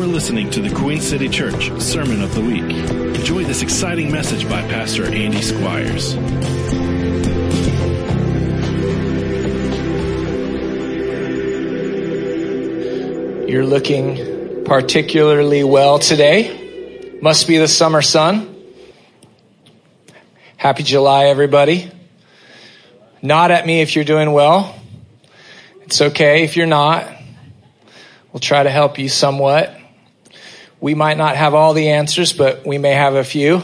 [0.00, 2.62] You're listening to the Queen City Church Sermon of the Week.
[2.62, 6.14] Enjoy this exciting message by Pastor Andy Squires.
[13.46, 17.18] You're looking particularly well today.
[17.20, 18.56] Must be the summer sun.
[20.56, 21.92] Happy July, everybody.
[23.20, 24.74] Nod at me if you're doing well.
[25.82, 27.06] It's okay if you're not.
[28.32, 29.76] We'll try to help you somewhat.
[30.80, 33.60] We might not have all the answers, but we may have a few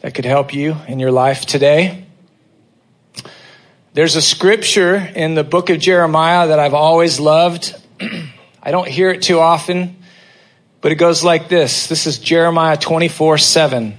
[0.00, 2.06] that could help you in your life today.
[3.94, 7.74] There's a scripture in the book of Jeremiah that I've always loved.
[8.62, 9.96] I don't hear it too often,
[10.80, 11.88] but it goes like this.
[11.88, 13.98] This is Jeremiah 24 7.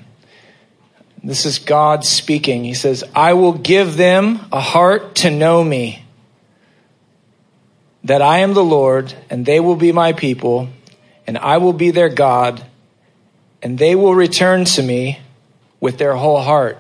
[1.22, 2.64] This is God speaking.
[2.64, 6.06] He says, I will give them a heart to know me,
[8.06, 10.70] that I am the Lord, and they will be my people,
[11.30, 12.66] and I will be their God,
[13.62, 15.20] and they will return to me
[15.80, 16.80] with their whole heart.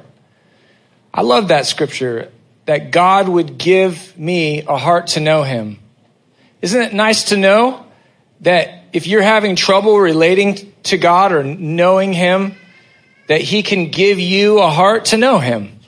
[1.13, 2.31] I love that scripture
[2.65, 5.77] that God would give me a heart to know him.
[6.63, 7.85] Isn't it nice to know
[8.41, 12.55] that if you're having trouble relating to God or knowing Him,
[13.27, 15.79] that He can give you a heart to know Him?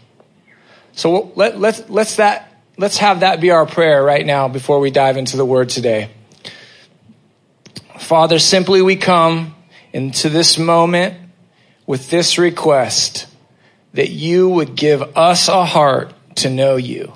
[0.92, 4.92] So let, let's, let's, that, let's have that be our prayer right now before we
[4.92, 6.12] dive into the Word today.
[8.02, 9.56] Father, simply we come
[9.94, 11.18] into this moment
[11.86, 13.28] with this request
[13.94, 17.14] that you would give us a heart to know you.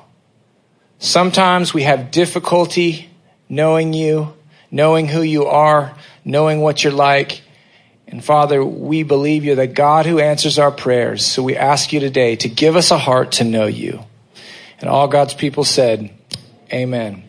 [0.99, 3.09] Sometimes we have difficulty
[3.49, 4.33] knowing you,
[4.69, 7.41] knowing who you are, knowing what you're like.
[8.07, 11.25] And Father, we believe you're the God who answers our prayers.
[11.25, 14.05] So we ask you today to give us a heart to know you.
[14.79, 16.11] And all God's people said,
[16.71, 17.24] Amen.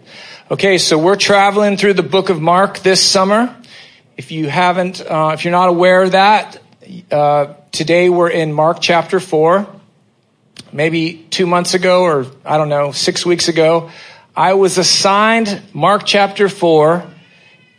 [0.49, 3.53] Okay, so we're traveling through the book of Mark this summer.
[4.17, 6.63] If you haven't, uh, if you're not aware of that,
[7.11, 9.67] uh, today we're in Mark chapter 4.
[10.73, 13.91] Maybe two months ago, or I don't know, six weeks ago,
[14.37, 17.05] I was assigned Mark chapter 4,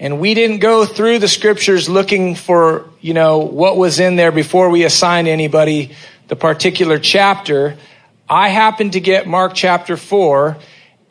[0.01, 4.33] and we didn't go through the scriptures looking for, you know, what was in there
[4.33, 5.95] before we assigned anybody
[6.27, 7.77] the particular chapter.
[8.29, 10.57] I happened to get Mark chapter 4,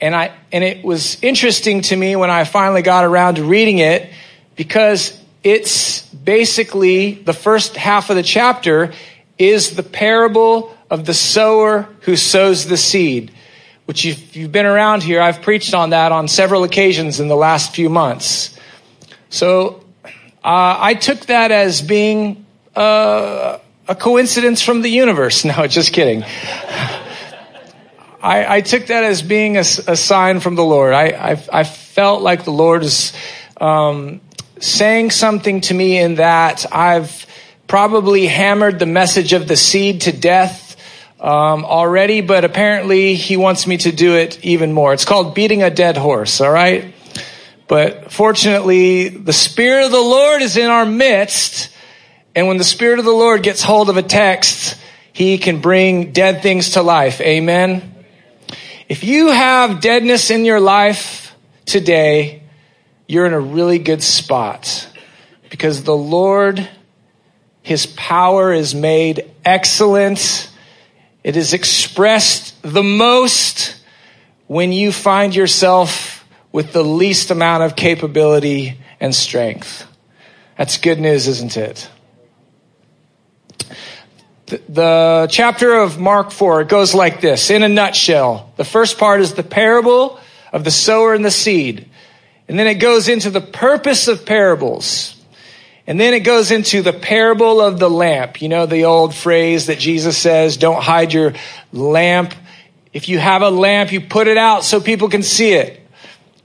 [0.00, 3.78] and I and it was interesting to me when I finally got around to reading
[3.78, 4.10] it
[4.56, 8.92] because it's basically the first half of the chapter
[9.38, 13.32] is the parable of the sower who sows the seed
[13.86, 17.36] which if you've been around here, I've preached on that on several occasions in the
[17.36, 18.56] last few months.
[19.30, 19.84] So
[20.44, 23.58] uh, I took that as being uh,
[23.88, 25.44] a coincidence from the universe.
[25.56, 26.24] No, just kidding.
[28.26, 30.92] I, I, took that as being a, a sign from the Lord.
[30.92, 33.12] I, I, I, felt like the Lord is
[33.60, 34.20] um,
[34.58, 37.24] saying something to me in that I've
[37.68, 40.76] probably hammered the message of the seed to death
[41.20, 44.92] um, already, but apparently he wants me to do it even more.
[44.92, 46.94] It's called beating a dead horse, all right?
[47.68, 51.70] But fortunately, the Spirit of the Lord is in our midst.
[52.34, 54.76] And when the Spirit of the Lord gets hold of a text,
[55.12, 57.20] he can bring dead things to life.
[57.20, 57.92] Amen.
[58.88, 62.42] If you have deadness in your life today,
[63.06, 64.88] you're in a really good spot
[65.50, 66.68] because the Lord,
[67.62, 70.50] his power is made excellent
[71.26, 73.74] it is expressed the most
[74.46, 79.88] when you find yourself with the least amount of capability and strength.
[80.56, 81.90] That's good news, isn't it?
[84.46, 88.52] The, chapter of Mark 4, it goes like this in a nutshell.
[88.56, 90.20] The first part is the parable
[90.52, 91.88] of the sower and the seed.
[92.48, 95.20] And then it goes into the purpose of parables.
[95.86, 98.40] And then it goes into the parable of the lamp.
[98.40, 101.34] You know, the old phrase that Jesus says, don't hide your
[101.72, 102.32] lamp.
[102.92, 105.80] If you have a lamp, you put it out so people can see it.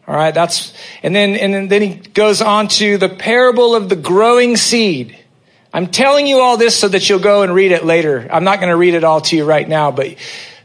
[0.08, 0.34] All right.
[0.34, 0.74] That's,
[1.04, 5.18] and then, and then he goes on to the parable of the growing seed.
[5.74, 8.28] I'm telling you all this so that you'll go and read it later.
[8.32, 10.16] I'm not going to read it all to you right now, but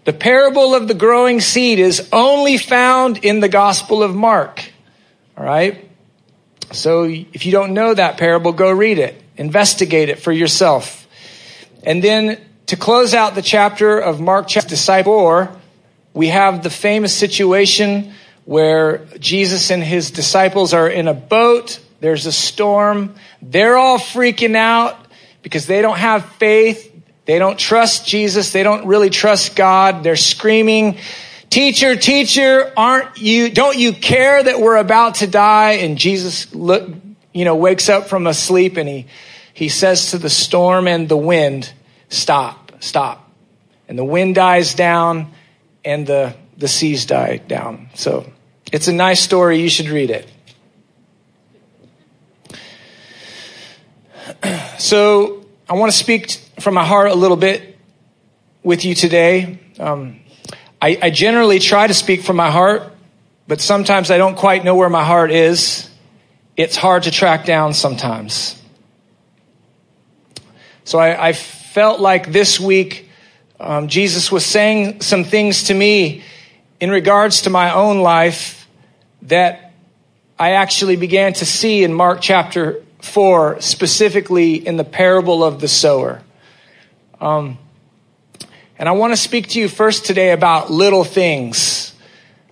[0.04, 4.64] the parable of the growing seed is only found in the gospel of Mark.
[5.36, 5.88] All right.
[6.72, 9.20] So if you don't know that parable, go read it.
[9.36, 11.06] Investigate it for yourself.
[11.84, 15.48] And then to close out the chapter of Mark chapter disciple,
[16.14, 18.12] we have the famous situation
[18.44, 21.80] where Jesus and his disciples are in a boat.
[22.00, 23.14] There's a storm.
[23.42, 24.96] They're all freaking out
[25.42, 26.92] because they don't have faith.
[27.24, 28.52] They don't trust Jesus.
[28.52, 30.02] They don't really trust God.
[30.02, 30.98] They're screaming
[31.50, 35.72] Teacher, teacher, aren't you, don't you care that we're about to die?
[35.72, 36.88] And Jesus look,
[37.32, 39.06] you know, wakes up from a sleep and he,
[39.54, 41.72] he says to the storm and the wind,
[42.08, 43.30] stop, stop.
[43.88, 45.32] And the wind dies down
[45.84, 47.90] and the, the seas die down.
[47.94, 48.30] So
[48.72, 49.60] it's a nice story.
[49.60, 50.30] You should read it.
[54.78, 56.30] So I want to speak
[56.60, 57.78] from my heart a little bit
[58.62, 59.58] with you today.
[59.78, 60.20] Um,
[60.82, 62.92] I, I generally try to speak from my heart,
[63.48, 65.88] but sometimes I don't quite know where my heart is.
[66.56, 68.60] It's hard to track down sometimes.
[70.84, 73.08] So I, I felt like this week
[73.58, 76.22] um, Jesus was saying some things to me
[76.80, 78.68] in regards to my own life
[79.22, 79.72] that
[80.38, 85.68] I actually began to see in Mark chapter 4, specifically in the parable of the
[85.68, 86.22] sower.
[87.20, 87.58] Um,
[88.78, 91.94] and I want to speak to you first today about little things.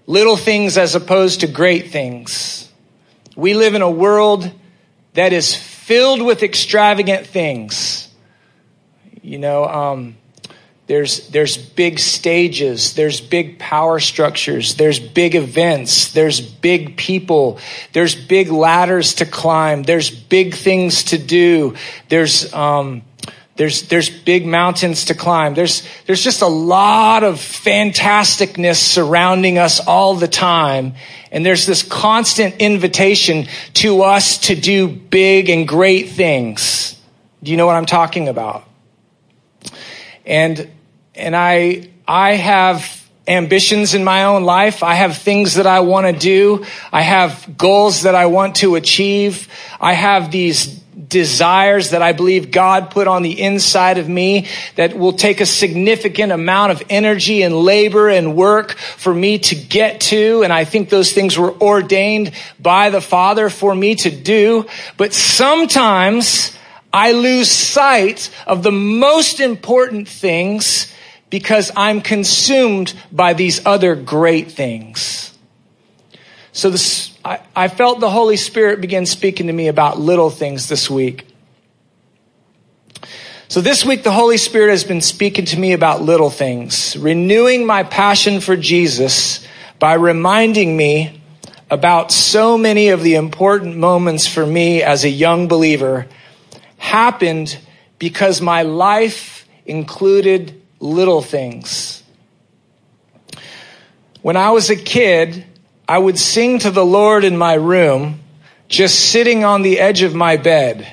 [0.06, 2.70] Little things as opposed to great things.
[3.36, 4.50] We live in a world
[5.14, 8.08] that is filled with extravagant things.
[9.22, 10.16] You know, um,
[10.86, 12.94] there's, there's big stages.
[12.94, 14.74] There's big power structures.
[14.74, 16.12] There's big events.
[16.12, 17.58] There's big people.
[17.92, 19.84] There's big ladders to climb.
[19.84, 21.74] There's big things to do.
[22.10, 23.02] There's, um,
[23.56, 25.54] there's, there's big mountains to climb.
[25.54, 30.94] There's, there's just a lot of fantasticness surrounding us all the time.
[31.32, 37.00] And there's this constant invitation to us to do big and great things.
[37.42, 38.68] Do you know what I'm talking about?
[40.24, 40.70] And,
[41.14, 44.82] and I, I have ambitions in my own life.
[44.82, 46.64] I have things that I want to do.
[46.92, 49.48] I have goals that I want to achieve.
[49.80, 50.66] I have these
[51.08, 55.46] desires that I believe God put on the inside of me that will take a
[55.46, 60.42] significant amount of energy and labor and work for me to get to.
[60.42, 64.66] And I think those things were ordained by the Father for me to do.
[64.96, 66.56] But sometimes
[66.94, 70.94] I lose sight of the most important things
[71.28, 75.36] because I'm consumed by these other great things.
[76.52, 80.68] So this, I, I felt the Holy Spirit begin speaking to me about little things
[80.68, 81.26] this week.
[83.48, 87.66] So this week, the Holy Spirit has been speaking to me about little things, renewing
[87.66, 89.44] my passion for Jesus
[89.80, 91.20] by reminding me
[91.72, 96.06] about so many of the important moments for me as a young believer
[96.84, 97.58] happened
[97.98, 102.02] because my life included little things.
[104.20, 105.46] When I was a kid,
[105.88, 108.20] I would sing to the Lord in my room,
[108.68, 110.86] just sitting on the edge of my bed.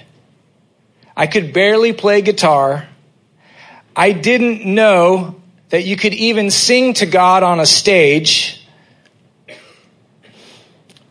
[1.16, 2.88] I could barely play guitar.
[3.94, 5.36] I didn't know
[5.70, 8.61] that you could even sing to God on a stage.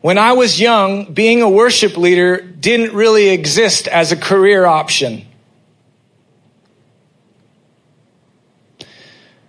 [0.00, 5.26] When I was young, being a worship leader didn't really exist as a career option.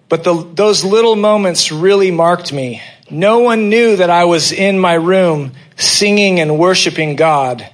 [0.09, 2.81] But the, those little moments really marked me.
[3.09, 7.65] No one knew that I was in my room singing and worshiping God.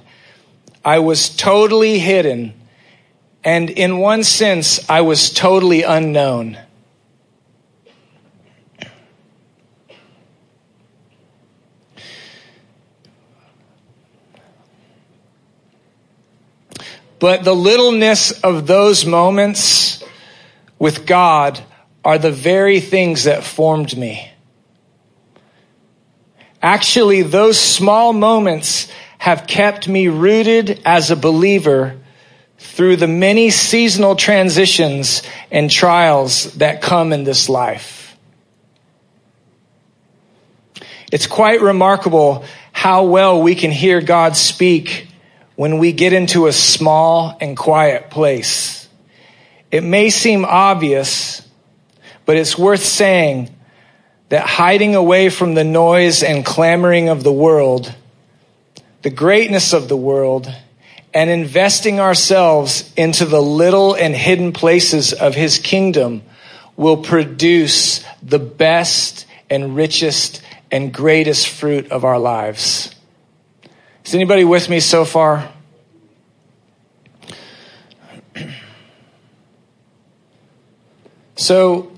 [0.84, 2.54] I was totally hidden.
[3.42, 6.58] And in one sense, I was totally unknown.
[17.18, 20.02] But the littleness of those moments
[20.78, 21.60] with God
[22.04, 24.30] are the very things that formed me.
[26.62, 31.98] Actually, those small moments have kept me rooted as a believer
[32.58, 38.16] through the many seasonal transitions and trials that come in this life.
[41.10, 45.07] It's quite remarkable how well we can hear God speak
[45.58, 48.88] when we get into a small and quiet place.
[49.72, 51.42] It may seem obvious,
[52.24, 53.52] but it's worth saying
[54.28, 57.92] that hiding away from the noise and clamoring of the world,
[59.02, 60.48] the greatness of the world,
[61.12, 66.22] and investing ourselves into the little and hidden places of his kingdom
[66.76, 72.94] will produce the best and richest and greatest fruit of our lives.
[74.08, 75.52] Is anybody with me so far?
[81.36, 81.92] So,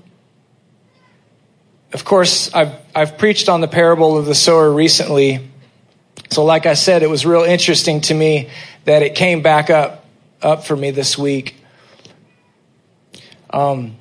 [1.93, 5.49] of course, I've, I've preached on the parable of the sower recently.
[6.31, 8.49] So, like I said, it was real interesting to me
[8.83, 10.05] that it came back up,
[10.41, 11.63] up for me this week.
[13.51, 13.95] Um,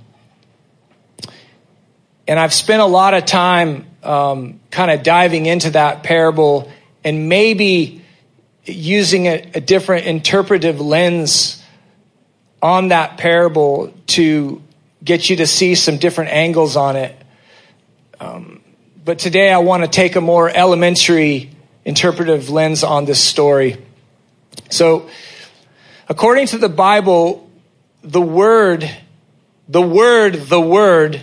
[2.26, 6.72] and I've spent a lot of time um, kind of diving into that parable
[7.04, 7.99] and maybe
[8.64, 11.62] using a, a different interpretive lens
[12.62, 14.62] on that parable to
[15.02, 17.16] get you to see some different angles on it.
[18.18, 18.60] Um,
[19.04, 21.50] but today I want to take a more elementary
[21.84, 23.78] interpretive lens on this story.
[24.68, 25.08] So,
[26.08, 27.48] according to the Bible,
[28.02, 28.88] the word,
[29.68, 31.22] the word, the word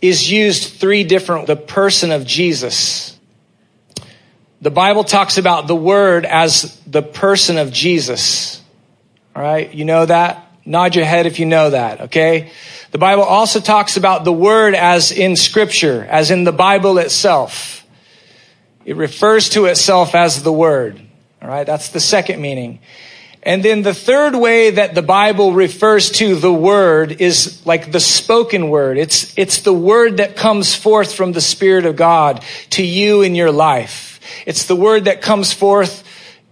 [0.00, 3.11] is used three different, the person of Jesus.
[4.62, 8.62] The Bible talks about the word as the person of Jesus.
[9.34, 9.74] All right.
[9.74, 10.46] You know that?
[10.64, 12.02] Nod your head if you know that.
[12.02, 12.52] Okay.
[12.92, 17.84] The Bible also talks about the word as in scripture, as in the Bible itself.
[18.84, 21.00] It refers to itself as the word.
[21.42, 21.66] All right.
[21.66, 22.78] That's the second meaning.
[23.42, 27.98] And then the third way that the Bible refers to the word is like the
[27.98, 28.96] spoken word.
[28.96, 33.34] It's, it's the word that comes forth from the Spirit of God to you in
[33.34, 34.11] your life.
[34.46, 36.04] It's the word that comes forth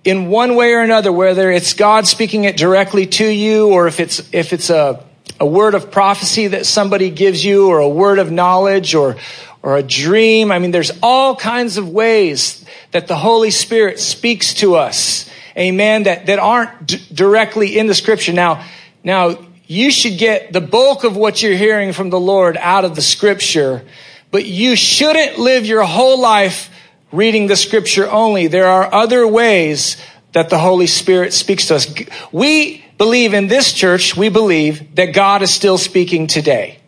[0.05, 4.01] in one way or another, whether it's God speaking it directly to you or if
[4.01, 5.05] it's, if it's a,
[5.39, 9.17] a word of prophecy that somebody gives you or a word of knowledge or,
[9.63, 10.51] or a dream.
[10.51, 16.05] I mean, there's all kinds of ways that the Holy Spirit speaks to us amen,
[16.05, 18.33] that, that aren't d- directly in the scripture.
[18.33, 18.65] Now,
[19.03, 22.97] now, you should get the bulk of what you're hearing from the Lord out of
[22.97, 23.85] the scripture,
[24.31, 26.71] but you shouldn't live your whole life
[27.13, 28.47] reading the scripture only.
[28.47, 29.97] There are other ways
[30.33, 31.93] that the Holy Spirit speaks to us.
[32.33, 36.79] We believe in this church, we believe that God is still speaking today.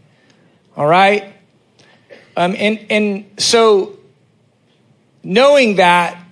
[0.77, 1.33] All right?
[2.37, 3.99] Um, and, and so,
[5.23, 6.23] knowing that,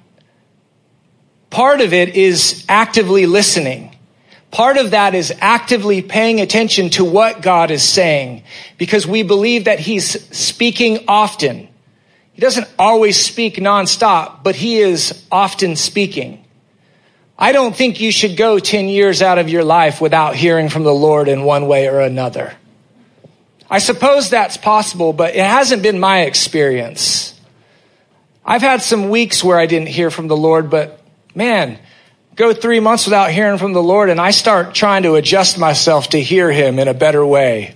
[1.50, 3.97] Part of it is actively listening.
[4.52, 8.44] Part of that is actively paying attention to what God is saying
[8.78, 11.68] because we believe that He's speaking often.
[12.40, 16.42] He doesn't always speak nonstop, but He is often speaking.
[17.38, 20.82] I don't think you should go 10 years out of your life without hearing from
[20.82, 22.54] the Lord in one way or another.
[23.68, 27.38] I suppose that's possible, but it hasn't been my experience.
[28.42, 30.99] I've had some weeks where I didn't hear from the Lord, but
[31.35, 31.78] man,
[32.37, 36.09] go three months without hearing from the Lord and I start trying to adjust myself
[36.09, 37.75] to hear him in a better way.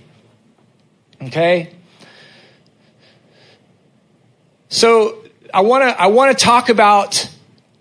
[1.21, 1.69] Okay?
[4.75, 7.29] So I want to I want to talk about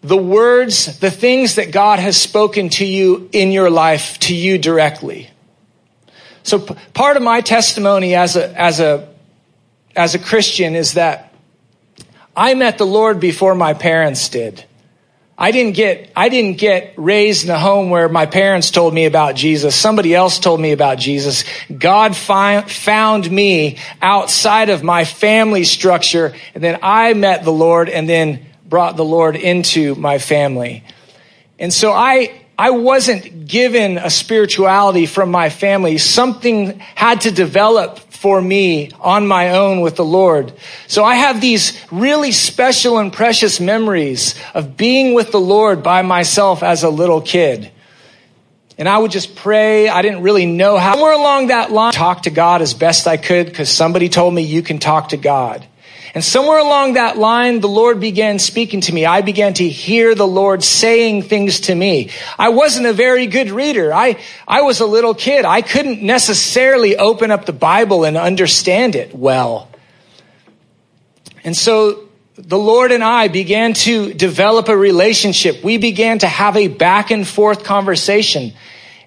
[0.02, 4.58] the words, the things that God has spoken to you in your life to you
[4.58, 5.28] directly.
[6.44, 9.12] So p- part of my testimony as a as a
[9.96, 11.34] as a Christian is that
[12.36, 14.64] I met the Lord before my parents did.
[15.36, 19.04] I didn't get, I didn't get raised in a home where my parents told me
[19.04, 19.74] about Jesus.
[19.74, 21.44] Somebody else told me about Jesus.
[21.76, 26.34] God fi- found me outside of my family structure.
[26.54, 30.84] And then I met the Lord and then brought the Lord into my family.
[31.58, 35.98] And so I, I wasn't given a spirituality from my family.
[35.98, 40.52] Something had to develop for me on my own with the Lord.
[40.86, 46.02] So I have these really special and precious memories of being with the Lord by
[46.02, 47.70] myself as a little kid.
[48.78, 49.88] And I would just pray.
[49.88, 50.94] I didn't really know how.
[50.94, 54.42] Somewhere along that line, talk to God as best I could because somebody told me
[54.42, 55.66] you can talk to God.
[56.14, 59.04] And somewhere along that line, the Lord began speaking to me.
[59.04, 62.10] I began to hear the Lord saying things to me.
[62.38, 63.92] I wasn't a very good reader.
[63.92, 65.44] I, I was a little kid.
[65.44, 69.68] I couldn't necessarily open up the Bible and understand it well.
[71.42, 75.64] And so the Lord and I began to develop a relationship.
[75.64, 78.52] We began to have a back and forth conversation.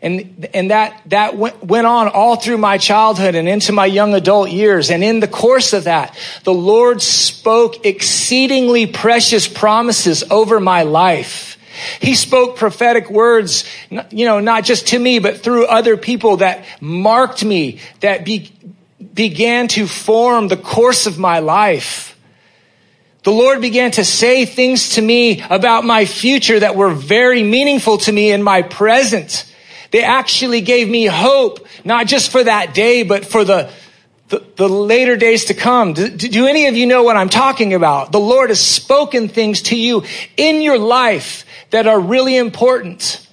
[0.01, 4.13] And, and that, that went, went on all through my childhood and into my young
[4.13, 4.92] adult years.
[4.92, 11.58] And in the course of that, the Lord spoke exceedingly precious promises over my life.
[12.00, 16.66] He spoke prophetic words, you know, not just to me, but through other people that
[16.82, 18.51] marked me, that be,
[19.13, 22.20] began to form the course of my life.
[23.24, 27.98] The Lord began to say things to me about my future that were very meaningful
[28.00, 29.46] to me in my present.
[29.91, 33.72] They actually gave me hope, not just for that day, but for the,
[34.29, 35.94] the, the later days to come.
[35.94, 38.12] Do, do any of you know what I'm talking about?
[38.12, 40.03] The Lord has spoken things to you
[40.36, 43.25] in your life that are really important.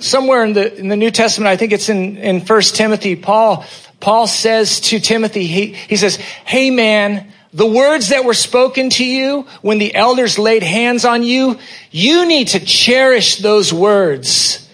[0.00, 3.64] Somewhere in the, in the New Testament, I think it's in, in 1 Timothy, Paul,
[4.00, 9.04] Paul says to Timothy, he, he says, Hey man, the words that were spoken to
[9.04, 11.58] you when the elders laid hands on you,
[11.90, 14.68] you need to cherish those words.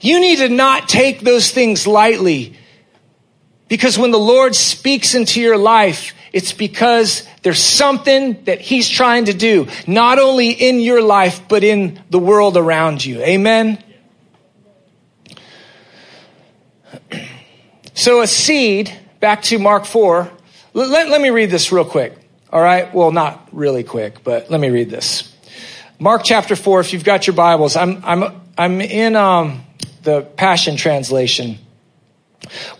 [0.00, 2.56] You need to not take those things lightly.
[3.68, 9.26] Because when the Lord speaks into your life, It's because there's something that he's trying
[9.26, 13.22] to do, not only in your life, but in the world around you.
[13.22, 13.82] Amen?
[17.94, 20.30] So a seed, back to Mark 4,
[20.74, 22.14] let, let me read this real quick.
[22.50, 22.92] All right?
[22.94, 25.34] Well, not really quick, but let me read this.
[25.98, 29.64] Mark chapter 4, if you've got your Bibles, I'm, I'm, I'm in um,
[30.02, 31.58] the Passion Translation.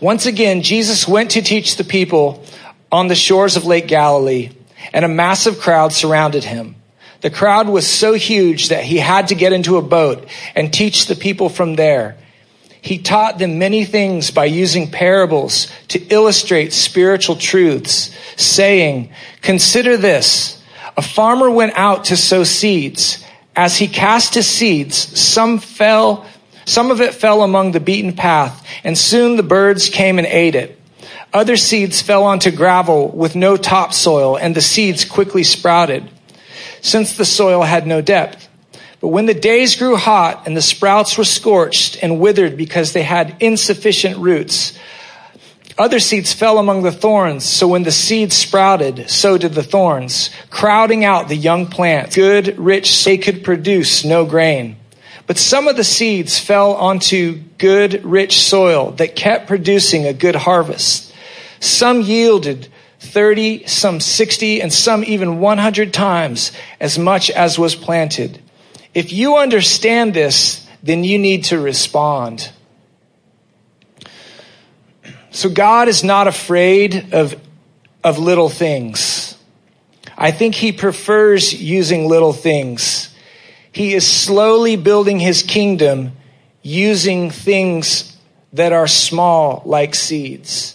[0.00, 2.44] Once again, Jesus went to teach the people
[2.90, 4.50] on the shores of Lake Galilee,
[4.92, 6.76] and a massive crowd surrounded him.
[7.20, 11.06] The crowd was so huge that he had to get into a boat and teach
[11.06, 12.16] the people from there.
[12.80, 20.62] He taught them many things by using parables to illustrate spiritual truths, saying, Consider this.
[20.96, 23.24] A farmer went out to sow seeds.
[23.54, 26.26] As he cast his seeds, some fell,
[26.64, 30.54] some of it fell among the beaten path, and soon the birds came and ate
[30.54, 30.78] it.
[31.32, 36.08] Other seeds fell onto gravel with no topsoil, and the seeds quickly sprouted,
[36.80, 38.47] since the soil had no depth.
[39.00, 43.02] But when the days grew hot and the sprouts were scorched and withered because they
[43.02, 44.76] had insufficient roots,
[45.78, 47.44] other seeds fell among the thorns.
[47.44, 52.16] So when the seeds sprouted, so did the thorns, crowding out the young plants.
[52.16, 54.76] Good, rich, they could produce no grain.
[55.28, 60.34] But some of the seeds fell onto good, rich soil that kept producing a good
[60.34, 61.14] harvest.
[61.60, 66.50] Some yielded 30, some 60, and some even 100 times
[66.80, 68.40] as much as was planted.
[68.98, 72.50] If you understand this, then you need to respond.
[75.30, 77.40] So God is not afraid of,
[78.02, 79.36] of little things.
[80.16, 83.14] I think he prefers using little things.
[83.70, 86.16] He is slowly building his kingdom
[86.62, 88.16] using things
[88.52, 90.74] that are small like seeds.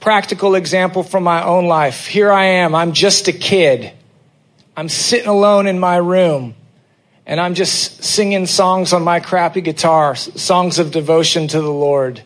[0.00, 2.06] Practical example from my own life.
[2.06, 2.74] Here I am.
[2.74, 3.90] I'm just a kid.
[4.76, 6.54] I'm sitting alone in my room
[7.26, 12.22] and I'm just singing songs on my crappy guitar, songs of devotion to the Lord.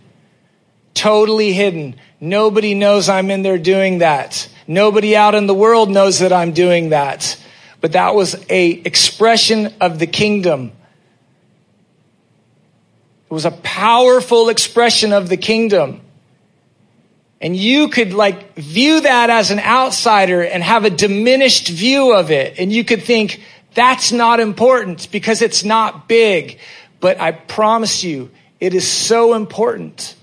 [0.94, 1.96] Totally hidden.
[2.20, 4.48] Nobody knows I'm in there doing that.
[4.66, 7.36] Nobody out in the world knows that I'm doing that.
[7.80, 10.72] But that was a expression of the kingdom.
[13.30, 16.00] It was a powerful expression of the kingdom.
[17.40, 22.32] And you could like view that as an outsider and have a diminished view of
[22.32, 22.58] it.
[22.58, 23.40] And you could think,
[23.78, 26.58] that's not important because it's not big.
[27.00, 30.16] But I promise you, it is so important.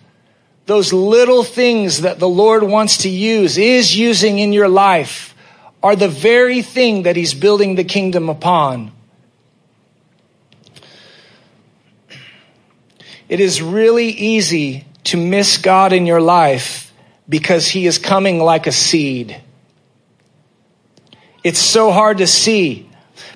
[0.66, 5.34] Those little things that the Lord wants to use, is using in your life,
[5.82, 8.92] are the very thing that He's building the kingdom upon.
[13.30, 16.94] It is really easy to miss God in your life
[17.30, 19.42] because He is coming like a seed.
[21.44, 22.90] It's so hard to see.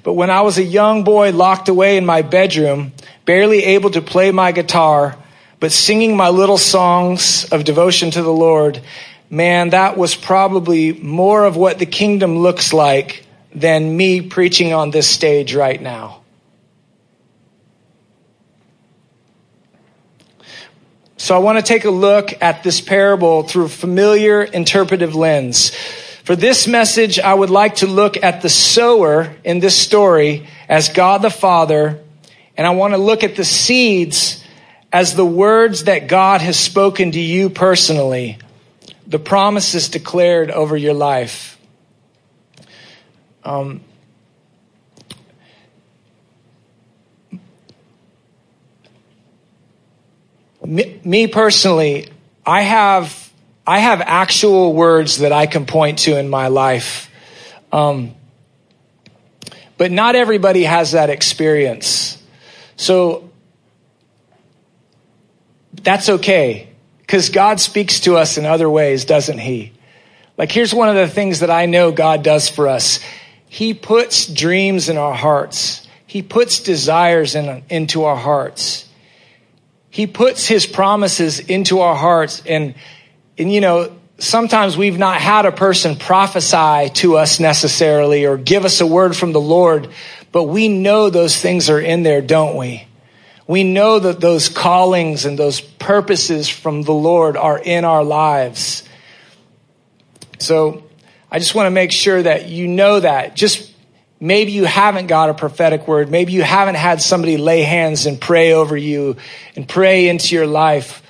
[0.03, 2.93] But when I was a young boy locked away in my bedroom,
[3.25, 5.15] barely able to play my guitar,
[5.59, 8.81] but singing my little songs of devotion to the Lord,
[9.29, 14.91] man, that was probably more of what the kingdom looks like than me preaching on
[14.91, 16.21] this stage right now.
[21.17, 25.73] So I want to take a look at this parable through a familiar interpretive lens.
[26.29, 30.89] For this message, I would like to look at the sower in this story as
[30.89, 32.03] God the Father,
[32.55, 34.43] and I want to look at the seeds
[34.93, 38.37] as the words that God has spoken to you personally,
[39.07, 41.57] the promises declared over your life.
[43.43, 43.81] Um,
[50.63, 52.07] me, me personally,
[52.45, 53.28] I have
[53.69, 57.08] I have actual words that I can point to in my life.
[57.71, 58.15] Um,
[59.77, 62.17] but not everybody has that experience.
[62.77, 63.29] So
[65.84, 66.69] that's okay
[67.01, 69.73] because God speaks to us in other ways, doesn't He?
[70.36, 72.99] Like, here's one of the things that I know God does for us
[73.49, 78.89] He puts dreams in our hearts, He puts desires in, into our hearts,
[79.91, 82.41] He puts His promises into our hearts.
[82.47, 82.73] And
[83.39, 88.65] and you know, sometimes we've not had a person prophesy to us necessarily or give
[88.65, 89.89] us a word from the Lord,
[90.32, 92.86] but we know those things are in there, don't we?
[93.47, 98.84] We know that those callings and those purposes from the Lord are in our lives.
[100.38, 100.84] So
[101.32, 103.36] I just want to make sure that you know that.
[103.36, 103.73] Just
[104.19, 106.12] maybe you haven't got a prophetic word.
[106.12, 109.15] Maybe you haven't had somebody lay hands and pray over you
[109.56, 111.02] and pray into your life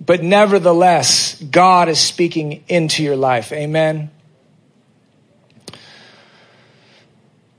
[0.00, 3.52] but nevertheless, God is speaking into your life.
[3.52, 4.10] Amen.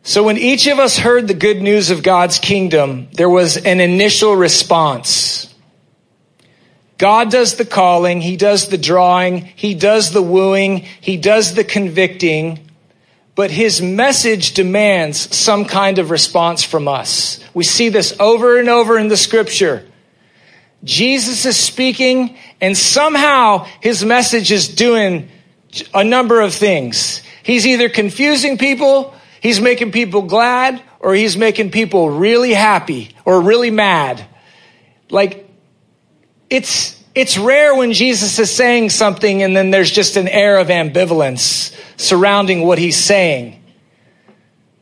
[0.04, 3.80] So when each of us heard the good news of God's kingdom, there was an
[3.80, 5.52] initial response.
[7.00, 11.64] God does the calling, He does the drawing, He does the wooing, He does the
[11.64, 12.70] convicting,
[13.34, 17.44] but His message demands some kind of response from us.
[17.56, 19.86] We see this over and over in the scripture.
[20.86, 25.30] Jesus is speaking, and somehow His message is doing
[25.94, 27.22] a number of things.
[27.44, 33.42] He's either confusing people, He's making people glad, or He's making people really happy or
[33.42, 34.26] really mad.
[35.10, 35.50] Like,
[36.50, 40.68] it's, it's rare when Jesus is saying something and then there's just an air of
[40.68, 43.62] ambivalence surrounding what he's saying.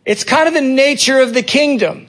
[0.05, 2.07] It's kind of the nature of the kingdom.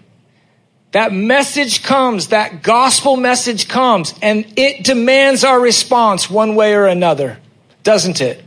[0.95, 6.87] That message comes, that gospel message comes, and it demands our response one way or
[6.87, 7.41] another,
[7.83, 8.45] doesn't it?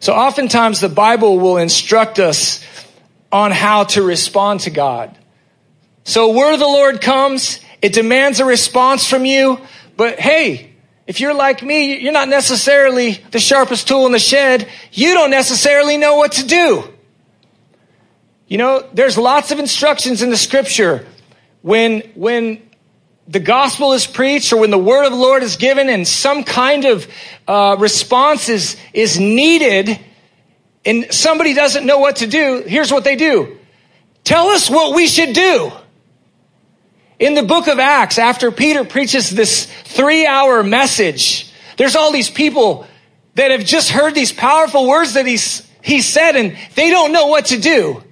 [0.00, 2.64] So oftentimes the Bible will instruct us
[3.30, 5.14] on how to respond to God.
[6.04, 9.60] So where the Lord comes, it demands a response from you.
[9.98, 10.72] But hey,
[11.06, 14.66] if you're like me, you're not necessarily the sharpest tool in the shed.
[14.92, 16.88] You don't necessarily know what to do.
[18.52, 21.06] You know, there's lots of instructions in the scripture
[21.62, 22.60] when, when
[23.26, 26.44] the gospel is preached or when the word of the Lord is given and some
[26.44, 27.08] kind of
[27.48, 29.98] uh, response is, is needed
[30.84, 33.56] and somebody doesn't know what to do, here's what they do.
[34.22, 35.72] Tell us what we should do.
[37.18, 42.28] In the book of Acts, after Peter preaches this three hour message, there's all these
[42.28, 42.86] people
[43.34, 47.28] that have just heard these powerful words that he's, he said and they don't know
[47.28, 48.04] what to do.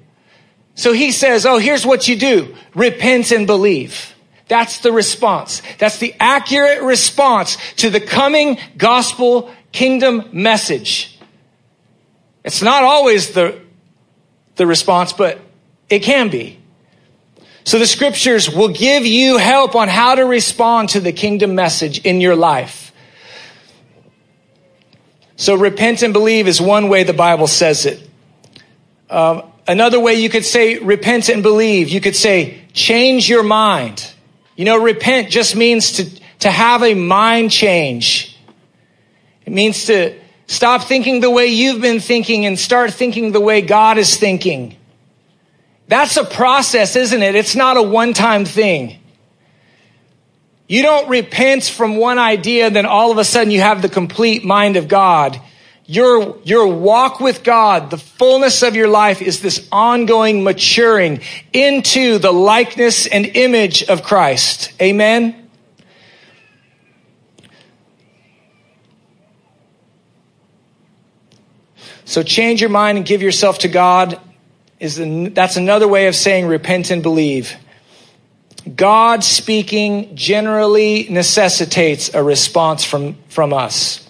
[0.81, 2.57] So he says, Oh, here's what you do.
[2.75, 4.15] Repent and believe.
[4.49, 5.61] That's the response.
[5.77, 11.19] That's the accurate response to the coming gospel kingdom message.
[12.45, 13.61] It's not always the,
[14.57, 15.39] the response, but
[15.91, 16.59] it can be.
[17.65, 22.07] So the scriptures will give you help on how to respond to the kingdom message
[22.07, 22.91] in your life.
[25.37, 28.09] So repent and believe is one way the Bible says it.
[29.11, 31.89] Um, another way you could say repent and believe.
[31.89, 34.13] You could say change your mind.
[34.57, 38.37] You know, repent just means to, to have a mind change.
[39.47, 43.63] It means to stop thinking the way you've been thinking and start thinking the way
[43.63, 44.77] God is thinking.
[45.87, 47.35] That's a process, isn't it?
[47.35, 48.99] It's not a one time thing.
[50.69, 54.45] You don't repent from one idea, then all of a sudden you have the complete
[54.45, 55.41] mind of God.
[55.91, 61.21] Your, your walk with God, the fullness of your life is this ongoing maturing
[61.53, 64.73] into the likeness and image of Christ.
[64.81, 65.51] Amen?
[72.05, 74.21] So change your mind and give yourself to God
[74.79, 77.57] is the, that's another way of saying repent and believe.
[78.77, 84.09] God speaking generally necessitates a response from, from us.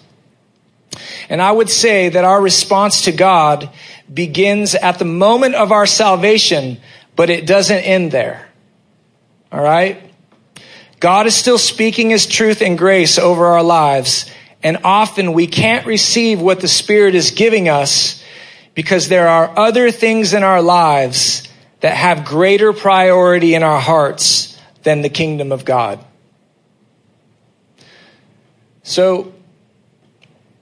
[1.29, 3.69] And I would say that our response to God
[4.13, 6.77] begins at the moment of our salvation,
[7.15, 8.49] but it doesn't end there.
[9.51, 10.01] All right?
[10.99, 14.29] God is still speaking his truth and grace over our lives.
[14.63, 18.23] And often we can't receive what the Spirit is giving us
[18.75, 21.47] because there are other things in our lives
[21.79, 26.03] that have greater priority in our hearts than the kingdom of God.
[28.83, 29.33] So,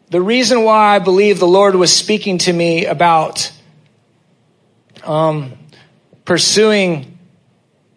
[0.10, 3.52] the reason why I believe the Lord was speaking to me about
[5.04, 5.54] um,
[6.26, 7.18] pursuing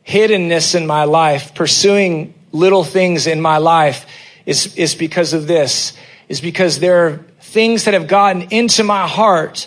[0.06, 4.06] hiddenness in my life, pursuing little things in my life,
[4.44, 5.94] is, is because of this.
[6.28, 9.66] Is because there are things that have gotten into my heart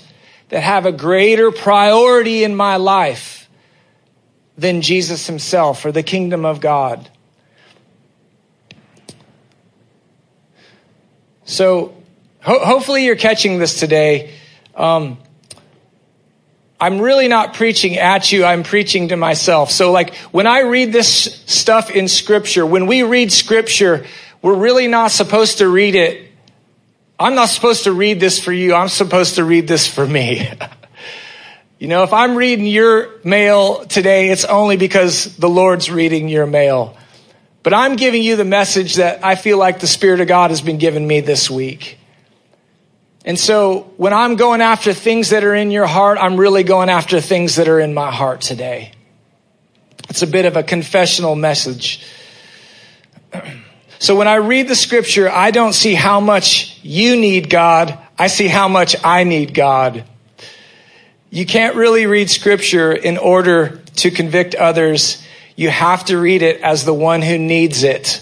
[0.50, 3.50] that have a greater priority in my life
[4.58, 7.10] than Jesus himself or the kingdom of God.
[11.44, 11.96] So,
[12.46, 14.34] ho- hopefully, you're catching this today.
[14.76, 15.18] Um,
[16.80, 19.72] I'm really not preaching at you, I'm preaching to myself.
[19.72, 24.06] So, like, when I read this stuff in Scripture, when we read Scripture,
[24.42, 26.26] we're really not supposed to read it
[27.18, 28.74] I'm not supposed to read this for you.
[28.74, 30.50] I'm supposed to read this for me.
[31.80, 36.46] you know, if I'm reading your mail today, it's only because the Lord's reading your
[36.46, 36.98] mail.
[37.64, 40.62] But I'm giving you the message that I feel like the Spirit of God has
[40.62, 41.98] been giving me this week.
[43.26, 46.90] And so when I'm going after things that are in your heart, I'm really going
[46.90, 48.92] after things that are in my heart today.
[50.10, 52.06] It's a bit of a confessional message.
[53.98, 57.98] So when I read the scripture, I don't see how much you need God.
[58.20, 60.04] I see how much I need God.
[61.30, 65.24] You can't really read scripture in order to convict others.
[65.56, 68.22] You have to read it as the one who needs it.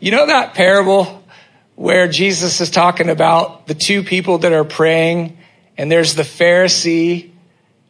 [0.00, 1.23] You know that parable
[1.76, 5.36] where Jesus is talking about the two people that are praying
[5.76, 7.30] and there's the Pharisee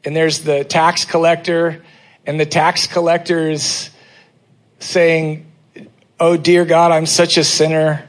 [0.05, 1.85] and there's the tax collector
[2.27, 3.91] and the tax collector is
[4.79, 5.51] saying,
[6.19, 8.09] Oh dear God, I'm such a sinner.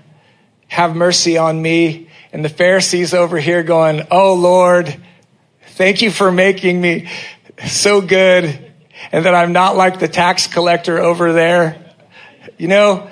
[0.68, 2.10] Have mercy on me.
[2.32, 4.96] And the Pharisees over here going, Oh Lord,
[5.72, 7.10] thank you for making me
[7.66, 8.72] so good
[9.12, 11.94] and that I'm not like the tax collector over there.
[12.58, 13.10] You know,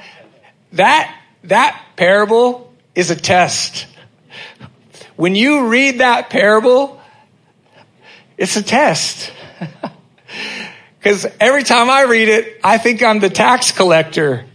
[0.74, 1.14] that,
[1.46, 3.88] that parable is a test.
[5.16, 7.00] When you read that parable,
[8.38, 9.32] it's a test.
[11.04, 14.46] Because every time I read it, I think I'm the tax collector.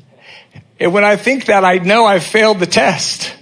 [0.81, 3.37] And when I think that, I know I've failed the test.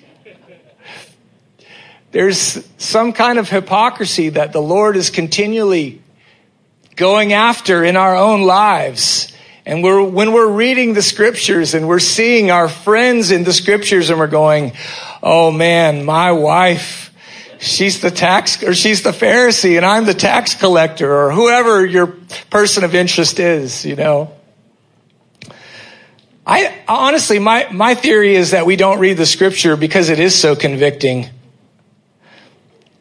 [2.11, 6.03] There's some kind of hypocrisy that the Lord is continually
[6.97, 9.33] going after in our own lives.
[9.66, 14.11] And we're, when we're reading the scriptures and we're seeing our friends in the scriptures
[14.11, 14.72] and we're going,
[15.24, 17.12] oh man, my wife,
[17.59, 22.07] she's the tax, or she's the Pharisee and I'm the tax collector or whoever your
[22.48, 24.31] person of interest is, you know.
[26.46, 30.40] I honestly, my, my theory is that we don't read the scripture because it is
[30.40, 31.29] so convicting.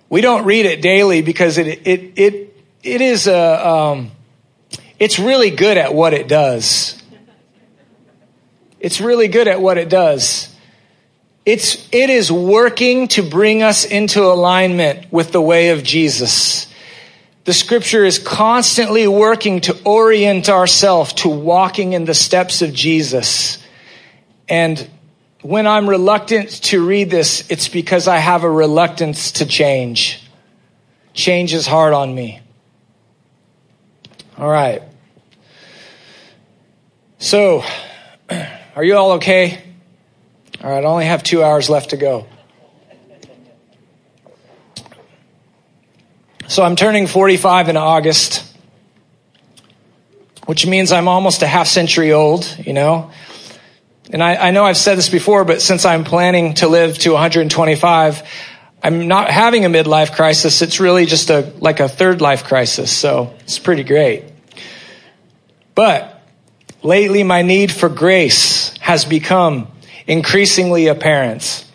[0.09, 4.11] We don't read it daily because it, it, it, it is a, um,
[5.05, 6.99] it's really good at what it does.
[8.79, 10.51] It's really good at what it does.
[11.45, 16.65] It's, it is working to bring us into alignment with the way of Jesus.
[17.43, 23.63] The scripture is constantly working to orient ourselves to walking in the steps of Jesus.
[24.49, 24.89] And
[25.43, 30.27] when I'm reluctant to read this, it's because I have a reluctance to change.
[31.13, 32.41] Change is hard on me.
[34.39, 34.81] All right.
[37.17, 37.63] So,
[38.75, 39.61] are you all okay?
[40.61, 42.27] All right, I only have two hours left to go.
[46.47, 48.45] So I'm turning 45 in August,
[50.45, 53.11] which means I'm almost a half century old, you know.
[54.11, 57.11] And I, I, know I've said this before, but since I'm planning to live to
[57.11, 58.23] 125,
[58.83, 60.61] I'm not having a midlife crisis.
[60.61, 62.95] It's really just a, like a third life crisis.
[62.95, 64.25] So it's pretty great.
[65.73, 66.14] But
[66.85, 69.67] lately my need for grace has become
[70.07, 71.65] increasingly apparent.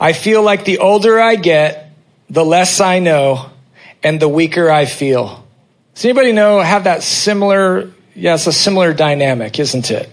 [0.00, 1.92] I feel like the older I get,
[2.30, 3.50] the less I know
[4.02, 5.44] and the weaker I feel.
[5.94, 10.10] Does anybody know, have that similar, yeah, it's a similar dynamic, isn't it?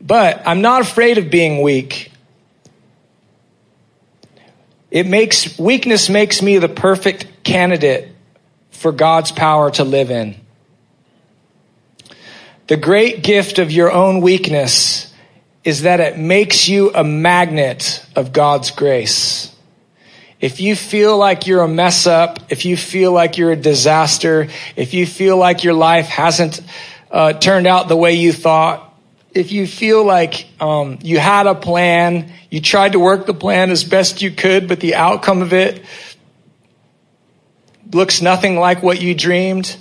[0.00, 2.12] But I'm not afraid of being weak.
[4.90, 8.08] It makes, weakness makes me the perfect candidate
[8.70, 10.45] for God's power to live in.
[12.66, 15.12] The great gift of your own weakness
[15.62, 19.54] is that it makes you a magnet of God's grace.
[20.40, 24.48] If you feel like you're a mess up, if you feel like you're a disaster,
[24.74, 26.60] if you feel like your life hasn't
[27.10, 28.82] uh, turned out the way you thought,
[29.32, 33.70] if you feel like um, you had a plan, you tried to work the plan
[33.70, 35.84] as best you could, but the outcome of it
[37.92, 39.76] looks nothing like what you dreamed,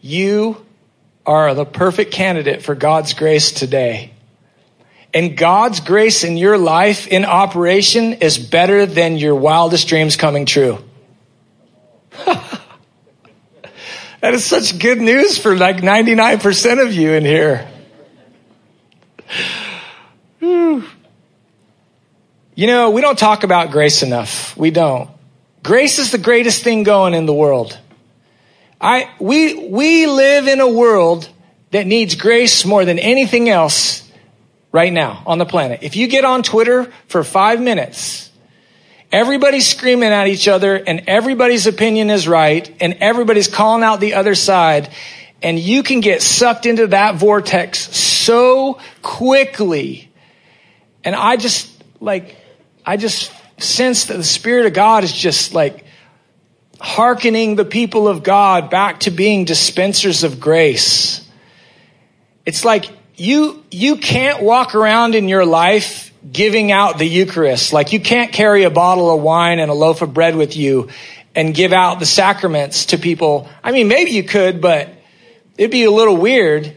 [0.00, 0.66] you
[1.24, 4.12] are the perfect candidate for God's grace today.
[5.14, 10.46] And God's grace in your life in operation is better than your wildest dreams coming
[10.46, 10.78] true.
[12.24, 12.60] that
[14.22, 17.68] is such good news for like 99% of you in here.
[22.54, 24.54] You know, we don't talk about grace enough.
[24.58, 25.08] We don't.
[25.62, 27.78] Grace is the greatest thing going in the world.
[28.82, 31.28] I, we, we live in a world
[31.70, 34.10] that needs grace more than anything else
[34.72, 35.80] right now on the planet.
[35.82, 38.28] If you get on Twitter for five minutes,
[39.12, 44.14] everybody's screaming at each other and everybody's opinion is right and everybody's calling out the
[44.14, 44.92] other side
[45.42, 50.10] and you can get sucked into that vortex so quickly.
[51.04, 52.36] And I just like,
[52.84, 55.84] I just sense that the Spirit of God is just like
[56.82, 61.24] hearkening the people of God back to being dispensers of grace.
[62.44, 67.72] It's like you, you can't walk around in your life giving out the Eucharist.
[67.72, 70.88] Like you can't carry a bottle of wine and a loaf of bread with you
[71.36, 73.48] and give out the sacraments to people.
[73.62, 74.88] I mean, maybe you could, but
[75.56, 76.76] it'd be a little weird.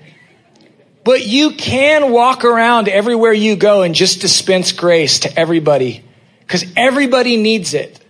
[1.04, 6.04] But you can walk around everywhere you go and just dispense grace to everybody
[6.42, 8.05] because everybody needs it.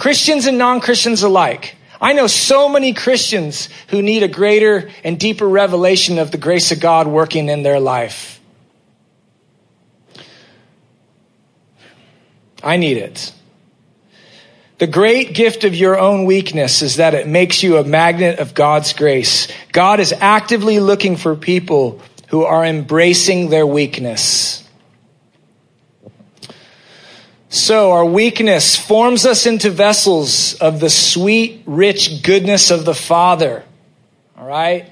[0.00, 1.76] Christians and non-Christians alike.
[2.00, 6.72] I know so many Christians who need a greater and deeper revelation of the grace
[6.72, 8.40] of God working in their life.
[12.64, 13.30] I need it.
[14.78, 18.54] The great gift of your own weakness is that it makes you a magnet of
[18.54, 19.48] God's grace.
[19.70, 24.49] God is actively looking for people who are embracing their weakness.
[27.52, 33.64] So our weakness forms us into vessels of the sweet, rich goodness of the Father.
[34.38, 34.88] All right?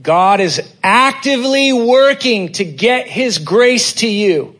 [0.00, 4.54] God is actively working to get His grace to you.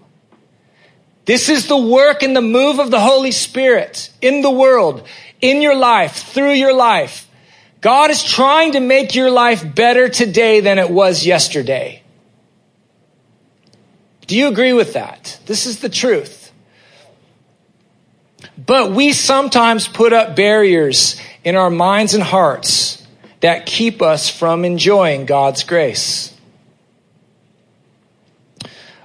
[1.27, 5.07] This is the work and the move of the Holy Spirit in the world,
[5.41, 7.29] in your life, through your life.
[7.81, 12.03] God is trying to make your life better today than it was yesterday.
[14.27, 15.39] Do you agree with that?
[15.47, 16.38] This is the truth.
[18.59, 23.07] But we sometimes put up barriers in our minds and hearts
[23.41, 26.35] that keep us from enjoying God's grace.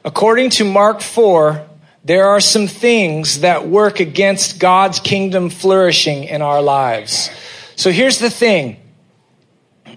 [0.04, 1.68] According to Mark 4,
[2.04, 7.30] there are some things that work against God's kingdom flourishing in our lives.
[7.76, 8.78] So here's the thing.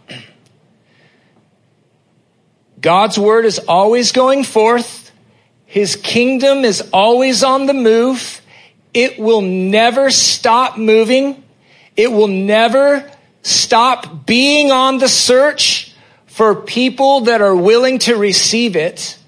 [2.80, 5.10] God's word is always going forth.
[5.64, 8.42] His kingdom is always on the move.
[8.94, 11.42] It will never stop moving.
[11.96, 13.10] It will never
[13.42, 15.94] stop being on the search
[16.26, 19.18] for people that are willing to receive it.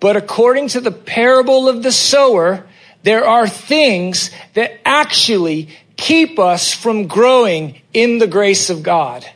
[0.00, 2.66] But according to the parable of the sower,
[3.02, 9.26] there are things that actually keep us from growing in the grace of God.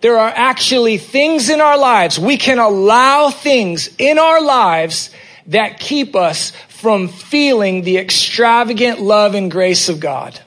[0.00, 2.18] There are actually things in our lives.
[2.18, 5.10] We can allow things in our lives
[5.46, 10.38] that keep us from feeling the extravagant love and grace of God.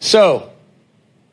[0.00, 0.50] So,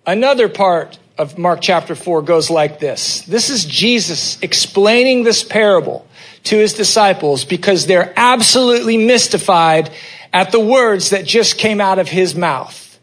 [0.05, 3.21] another part of Mark chapter 4 goes like this.
[3.21, 6.07] This is Jesus explaining this parable
[6.45, 9.91] to his disciples because they're absolutely mystified
[10.33, 12.99] at the words that just came out of his mouth.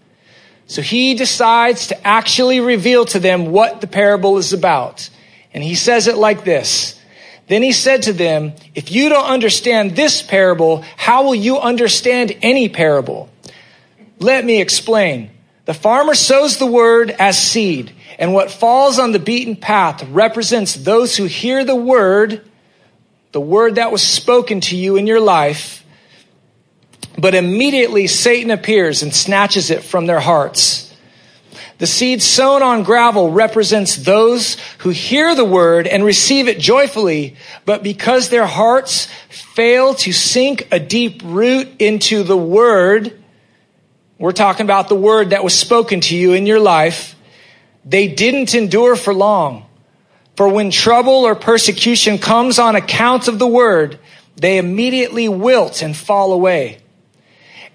[0.67, 5.09] So he decides to actually reveal to them what the parable is about.
[5.55, 6.99] And he says it like this.
[7.49, 12.37] Then he said to them, if you don't understand this parable, how will you understand
[12.41, 13.29] any parable?
[14.19, 15.31] Let me explain.
[15.65, 20.75] The farmer sows the word as seed, and what falls on the beaten path represents
[20.75, 22.49] those who hear the word,
[23.33, 25.85] the word that was spoken to you in your life,
[27.19, 30.82] but immediately Satan appears and snatches it from their hearts.
[31.79, 37.37] The seed sown on gravel represents those who hear the word and receive it joyfully,
[37.65, 43.21] but because their hearts fail to sink a deep root into the word,
[44.19, 47.17] we're talking about the word that was spoken to you in your life,
[47.85, 49.67] they didn't endure for long.
[50.37, 53.99] For when trouble or persecution comes on account of the word,
[54.37, 56.82] they immediately wilt and fall away.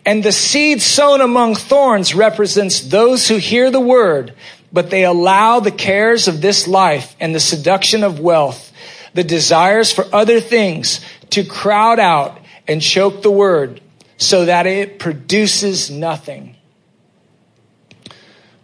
[0.08, 4.34] And the seed sown among thorns represents those who hear the word,
[4.72, 8.72] but they allow the cares of this life and the seduction of wealth,
[9.14, 12.40] the desires for other things to crowd out
[12.70, 13.82] and choke the word
[14.16, 16.56] so that it produces nothing.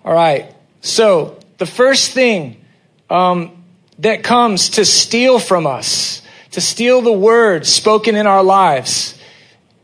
[0.05, 0.55] All right.
[0.79, 2.63] So the first thing
[3.09, 3.65] um,
[3.99, 9.19] that comes to steal from us, to steal the word spoken in our lives,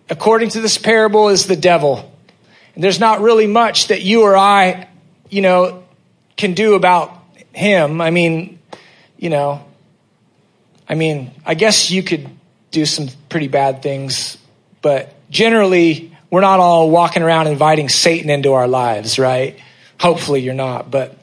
[0.10, 2.12] according to this parable, is the devil.
[2.76, 4.88] And there's not really much that you or I,
[5.30, 5.84] you know,
[6.38, 7.12] can do about
[7.54, 8.02] him.
[8.02, 8.60] I mean,
[9.17, 9.65] you know,
[10.88, 12.28] I mean, I guess you could
[12.72, 14.38] do some pretty bad things,
[14.82, 19.60] but generally, we're not all walking around inviting Satan into our lives, right?
[20.00, 21.15] Hopefully, you're not, but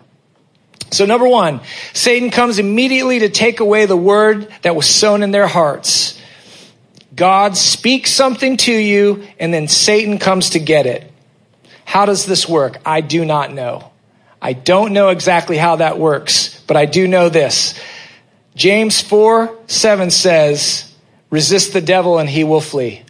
[0.90, 1.60] so number one,
[1.94, 6.15] Satan comes immediately to take away the word that was sown in their hearts.
[7.16, 11.10] God speaks something to you and then Satan comes to get it.
[11.84, 12.78] How does this work?
[12.84, 13.90] I do not know.
[14.40, 17.80] I don't know exactly how that works, but I do know this.
[18.54, 20.94] James 4 7 says,
[21.30, 23.02] resist the devil and he will flee.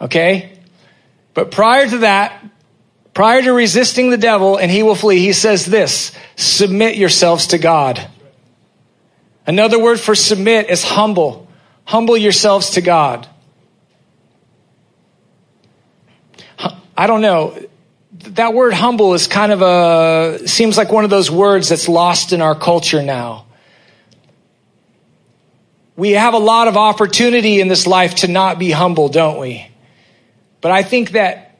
[0.00, 0.58] Okay?
[1.34, 2.44] But prior to that,
[3.12, 7.58] prior to resisting the devil and he will flee, he says this submit yourselves to
[7.58, 8.08] God.
[9.46, 11.48] Another word for submit is humble.
[11.90, 13.26] Humble yourselves to God.
[16.96, 17.58] I don't know.
[18.12, 22.32] that word humble is kind of a, seems like one of those words that's lost
[22.32, 23.44] in our culture now.
[25.96, 29.66] We have a lot of opportunity in this life to not be humble, don't we?
[30.60, 31.58] But I think that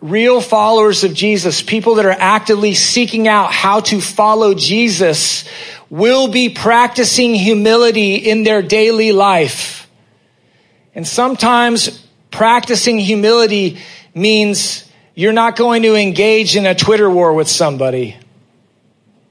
[0.00, 5.44] real followers of Jesus, people that are actively seeking out how to follow Jesus,
[5.88, 9.88] will be practicing humility in their daily life.
[10.94, 13.78] And sometimes practicing humility
[14.14, 18.16] means you're not going to engage in a Twitter war with somebody,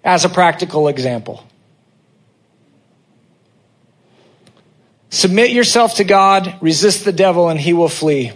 [0.03, 1.45] as a practical example.
[5.10, 8.32] Submit yourself to God, resist the devil, and he will flee.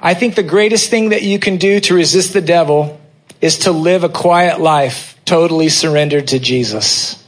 [0.00, 2.98] I think the greatest thing that you can do to resist the devil
[3.40, 7.24] is to live a quiet life totally surrendered to Jesus.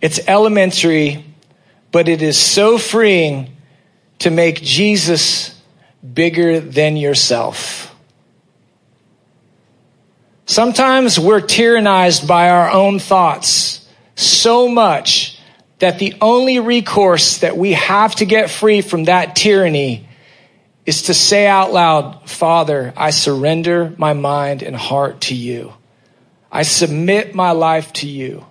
[0.00, 1.24] It's elementary,
[1.90, 3.56] but it is so freeing
[4.20, 5.60] to make Jesus
[6.02, 7.94] bigger than yourself.
[10.46, 15.38] Sometimes we're tyrannized by our own thoughts so much
[15.78, 20.06] that the only recourse that we have to get free from that tyranny
[20.84, 25.72] is to say out loud, Father, I surrender my mind and heart to you.
[26.50, 28.44] I submit my life to you.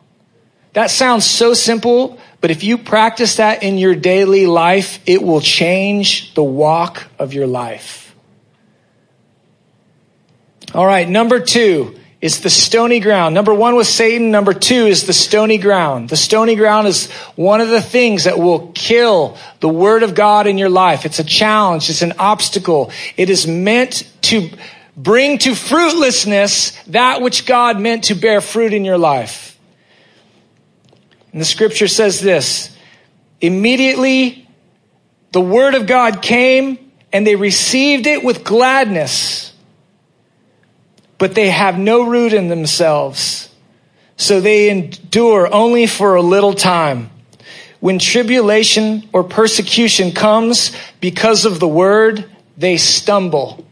[0.74, 5.42] That sounds so simple, but if you practice that in your daily life, it will
[5.42, 8.16] change the walk of your life.
[10.74, 13.34] All right, number two is the stony ground.
[13.34, 14.30] Number one was Satan.
[14.30, 16.10] Number two is the stony ground.
[16.10, 20.46] The stony ground is one of the things that will kill the word of God
[20.46, 21.04] in your life.
[21.04, 21.90] It's a challenge.
[21.90, 22.92] It's an obstacle.
[23.18, 24.52] It is meant to
[24.96, 29.58] bring to fruitlessness that which God meant to bear fruit in your life.
[31.32, 32.76] And the scripture says this,
[33.40, 34.48] immediately
[35.32, 39.51] the word of God came and they received it with gladness
[41.22, 43.48] but they have no root in themselves.
[44.18, 47.12] So they endure only for a little time.
[47.80, 52.26] When tribulation or persecution comes because of the word,
[52.58, 53.64] they stumble.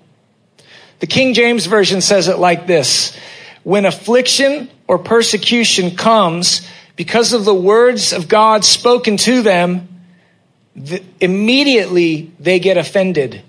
[0.99, 3.17] The King James Version says it like this.
[3.63, 9.87] When affliction or persecution comes because of the words of God spoken to them,
[10.75, 13.41] the, immediately they get offended.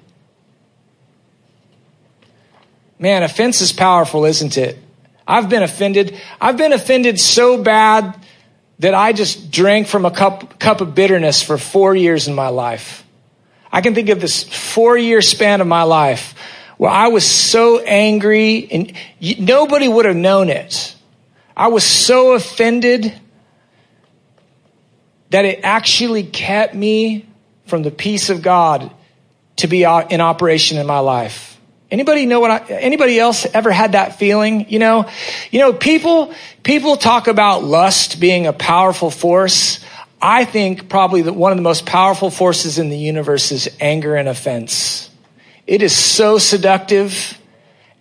[3.01, 4.78] Man, offense is powerful, isn't it?
[5.26, 6.20] I've been offended.
[6.38, 8.14] I've been offended so bad
[8.78, 12.48] that I just drank from a cup, cup of bitterness for four years in my
[12.48, 13.07] life.
[13.72, 16.34] I can think of this four year span of my life
[16.76, 18.92] where I was so angry and
[19.38, 20.94] nobody would have known it.
[21.57, 23.18] I was so offended
[25.30, 27.26] that it actually kept me
[27.64, 28.90] from the peace of God
[29.57, 31.49] to be in operation in my life.
[31.91, 34.70] Anybody know what I, anybody else ever had that feeling?
[34.70, 35.11] You know,
[35.51, 36.32] you know, people,
[36.62, 39.84] people talk about lust being a powerful force.
[40.22, 44.14] I think probably that one of the most powerful forces in the universe is anger
[44.14, 45.11] and offense.
[45.66, 47.38] It is so seductive.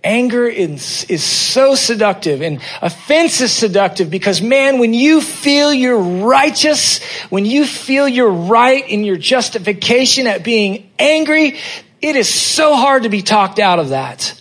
[0.04, 6.00] Anger is, is so seductive and offense is seductive because man, when you feel you're
[6.00, 11.58] righteous, when you feel you're right in your justification at being angry,
[12.02, 14.36] it is so hard to be talked out of that.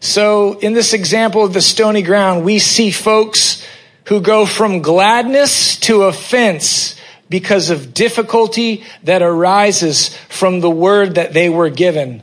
[0.00, 3.64] So, in this example of the stony ground, we see folks
[4.06, 6.96] who go from gladness to offense
[7.28, 12.22] because of difficulty that arises from the word that they were given.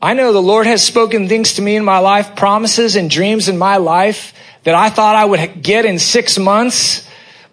[0.00, 3.48] I know the Lord has spoken things to me in my life, promises and dreams
[3.48, 4.34] in my life
[4.64, 7.07] that I thought I would get in six months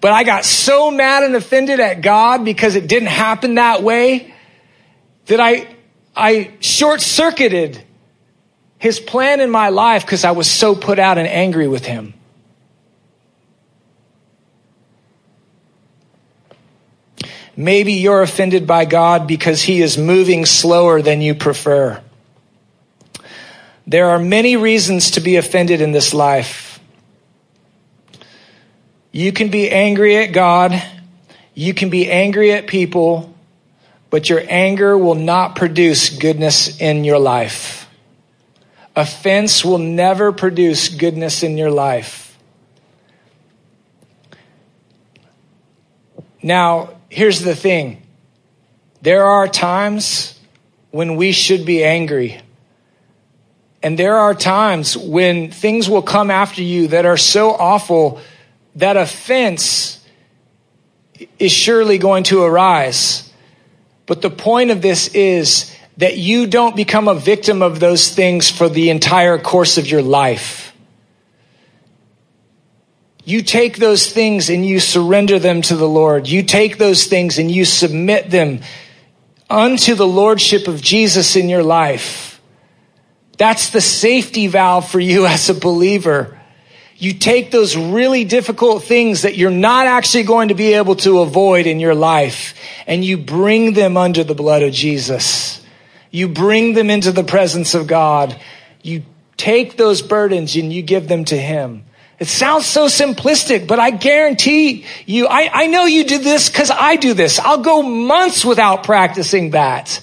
[0.05, 4.35] but I got so mad and offended at God because it didn't happen that way
[5.25, 5.67] that I,
[6.15, 7.83] I short circuited
[8.77, 12.13] his plan in my life because I was so put out and angry with him.
[17.57, 21.99] Maybe you're offended by God because he is moving slower than you prefer.
[23.87, 26.64] There are many reasons to be offended in this life.
[29.15, 30.83] You can be angry at God.
[31.53, 33.33] You can be angry at people,
[34.09, 37.89] but your anger will not produce goodness in your life.
[38.93, 42.37] Offense will never produce goodness in your life.
[46.43, 48.03] Now, here's the thing.
[49.01, 50.37] There are times
[50.91, 52.41] when we should be angry.
[53.81, 58.19] And there are times when things will come after you that are so awful
[58.75, 60.03] that offense
[61.39, 63.31] is surely going to arise.
[64.05, 68.49] But the point of this is that you don't become a victim of those things
[68.49, 70.73] for the entire course of your life.
[73.23, 76.27] You take those things and you surrender them to the Lord.
[76.27, 78.59] You take those things and you submit them
[79.49, 82.39] unto the Lordship of Jesus in your life.
[83.37, 86.34] That's the safety valve for you as a believer.
[86.97, 91.19] You take those really difficult things that you're not actually going to be able to
[91.19, 92.55] avoid in your life
[92.87, 95.61] and you bring them under the blood of Jesus.
[96.09, 98.39] You bring them into the presence of God.
[98.81, 99.03] You
[99.35, 101.83] take those burdens and you give them to Him.
[102.17, 106.71] It sounds so simplistic, but I guarantee you, I, I know you do this because
[106.71, 107.39] I do this.
[107.39, 110.01] I'll go months without practicing that.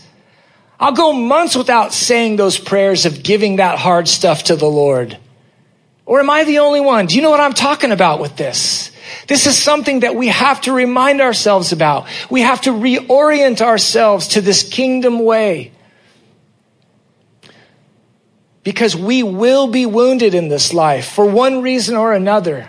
[0.79, 5.17] I'll go months without saying those prayers of giving that hard stuff to the Lord.
[6.05, 7.07] Or am I the only one?
[7.07, 8.91] Do you know what I'm talking about with this?
[9.29, 12.07] This is something that we have to remind ourselves about.
[12.31, 15.73] We have to reorient ourselves to this kingdom way.
[18.65, 22.69] Because we will be wounded in this life for one reason or another.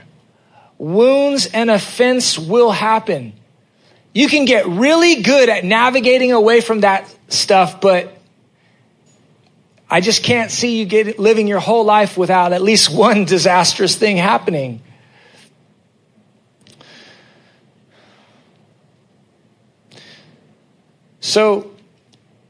[0.77, 3.33] Wounds and offense will happen.
[4.13, 8.15] You can get really good at navigating away from that stuff, but
[9.93, 13.95] I just can't see you get, living your whole life without at least one disastrous
[13.95, 14.81] thing happening.
[21.19, 21.75] So,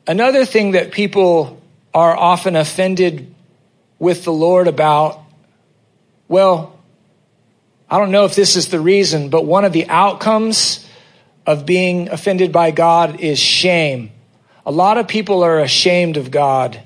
[0.08, 1.62] another thing that people
[1.94, 3.36] are often offended
[4.00, 5.20] with the Lord about,
[6.30, 6.80] well,
[7.90, 10.88] I don't know if this is the reason, but one of the outcomes
[11.46, 14.12] of being offended by God is shame.
[14.66, 16.82] A lot of people are ashamed of God.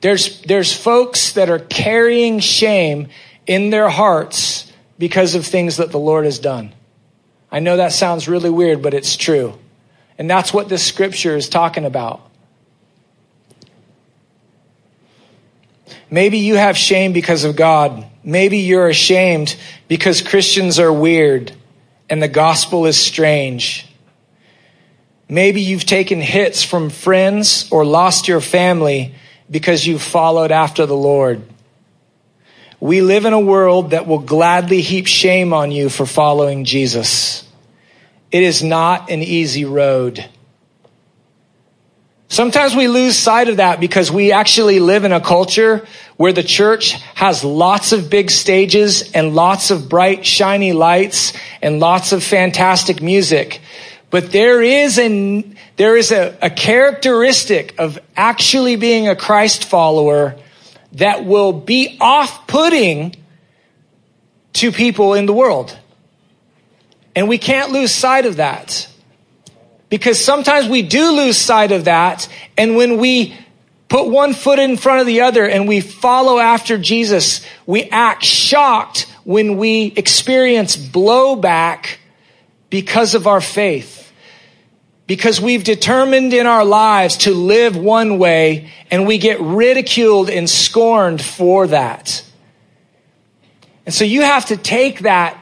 [0.00, 3.08] There's, there's folks that are carrying shame
[3.46, 6.72] in their hearts because of things that the Lord has done.
[7.50, 9.58] I know that sounds really weird, but it's true.
[10.18, 12.20] And that's what this scripture is talking about.
[16.10, 18.06] Maybe you have shame because of God.
[18.24, 19.56] Maybe you're ashamed
[19.88, 21.52] because Christians are weird
[22.08, 23.86] and the gospel is strange.
[25.28, 29.14] Maybe you've taken hits from friends or lost your family
[29.50, 31.42] because you've followed after the Lord.
[32.80, 37.44] We live in a world that will gladly heap shame on you for following Jesus.
[38.30, 40.24] It is not an easy road.
[42.28, 45.86] Sometimes we lose sight of that because we actually live in a culture
[46.18, 51.32] where the church has lots of big stages and lots of bright, shiny lights
[51.62, 53.60] and lots of fantastic music.
[54.10, 60.36] But there is an, there is a, a characteristic of actually being a Christ follower
[60.92, 63.14] that will be off-putting
[64.54, 65.78] to people in the world.
[67.14, 68.88] And we can't lose sight of that.
[69.88, 72.28] Because sometimes we do lose sight of that.
[72.56, 73.36] And when we
[73.88, 78.24] put one foot in front of the other and we follow after Jesus, we act
[78.24, 81.98] shocked when we experience blowback
[82.68, 83.97] because of our faith.
[85.08, 90.48] Because we've determined in our lives to live one way and we get ridiculed and
[90.48, 92.22] scorned for that.
[93.86, 95.36] And so you have to take that,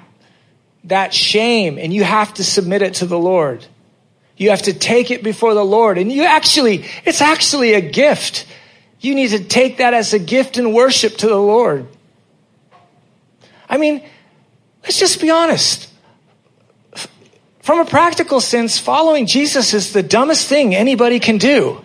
[0.85, 3.67] that shame and you have to submit it to the Lord.
[4.37, 5.99] You have to take it before the Lord.
[5.99, 8.47] And you actually, it's actually a gift.
[9.01, 11.89] You need to take that as a gift and worship to the Lord.
[13.69, 14.05] I mean,
[14.85, 15.91] let's just be honest.
[17.67, 21.83] From a practical sense, following Jesus is the dumbest thing anybody can do.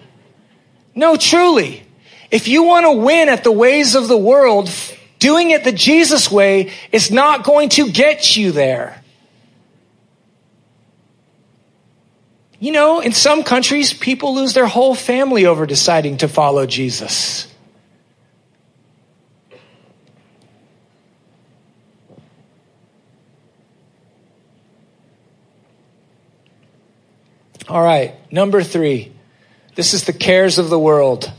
[0.94, 1.82] No, truly.
[2.30, 4.70] If you want to win at the ways of the world,
[5.18, 9.02] doing it the Jesus way is not going to get you there.
[12.60, 17.51] You know, in some countries, people lose their whole family over deciding to follow Jesus.
[27.72, 29.14] All right, number three.
[29.76, 31.32] This is the cares of the world.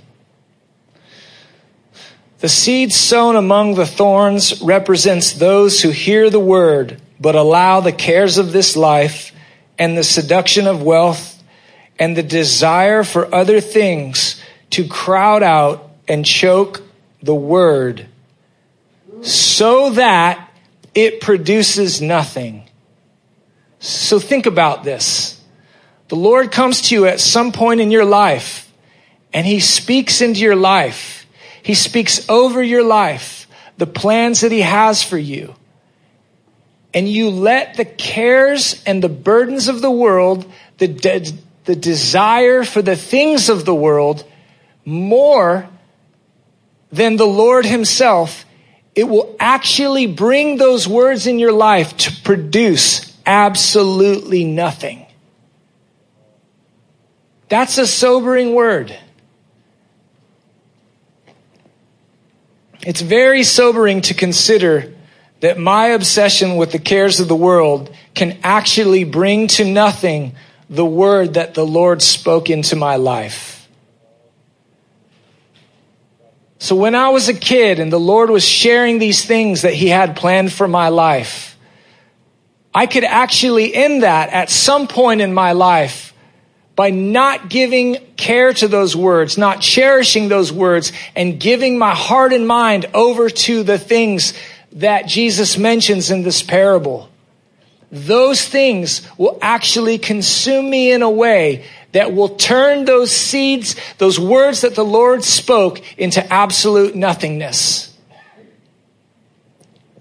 [2.39, 7.93] The seed sown among the thorns represents those who hear the word, but allow the
[7.93, 9.35] cares of this life
[9.79, 11.43] and the seduction of wealth
[11.99, 16.81] and the desire for other things to crowd out and choke
[17.23, 18.07] the word
[19.21, 20.51] so that
[20.95, 22.67] it produces nothing.
[23.81, 25.32] So think about this.
[26.13, 28.71] The Lord comes to you at some point in your life
[29.33, 31.27] and he speaks into your life.
[31.63, 33.47] He speaks over your life,
[33.79, 35.55] the plans that he has for you.
[36.93, 40.45] and you let the cares and the burdens of the world,
[40.77, 41.33] the, de-
[41.65, 44.23] the desire for the things of the world,
[44.85, 45.67] more
[46.91, 48.45] than the Lord Himself,
[48.95, 55.02] it will actually bring those words in your life to produce absolutely nothing.
[57.53, 58.99] That's a sobering word.
[62.81, 64.95] It's very sobering to consider
[65.41, 70.35] that my obsession with the cares of the world can actually bring to nothing
[70.71, 73.69] the word that the Lord spoke into my life.
[76.59, 79.89] So when I was a kid and the Lord was sharing these things that He
[79.89, 81.59] had planned for my life,
[82.75, 86.12] I could actually end that at some point in my life
[86.75, 92.33] by not giving care to those words, not cherishing those words, and giving my heart
[92.33, 94.33] and mind over to the things
[94.73, 97.11] that Jesus mentions in this parable.
[97.91, 104.19] Those things will actually consume me in a way that will turn those seeds, those
[104.19, 107.95] words that the Lord spoke into absolute nothingness.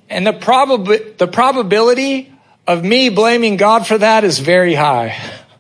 [0.10, 2.32] And the, probab- the probability
[2.66, 5.20] of me blaming God for that is very high.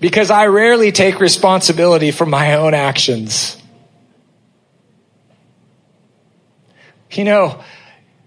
[0.00, 3.56] because I rarely take responsibility for my own actions.
[7.10, 7.62] You know,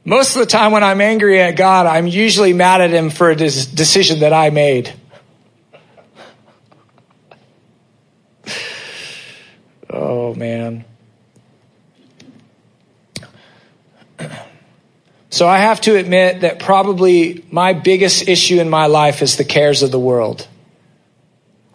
[0.05, 3.29] most of the time when I'm angry at God, I'm usually mad at Him for
[3.29, 4.93] a decision that I made.
[9.89, 10.85] Oh, man.
[15.29, 19.43] So I have to admit that probably my biggest issue in my life is the
[19.43, 20.47] cares of the world.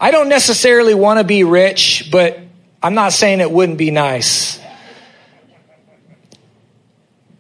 [0.03, 2.37] I don't necessarily want to be rich, but
[2.83, 4.59] I'm not saying it wouldn't be nice.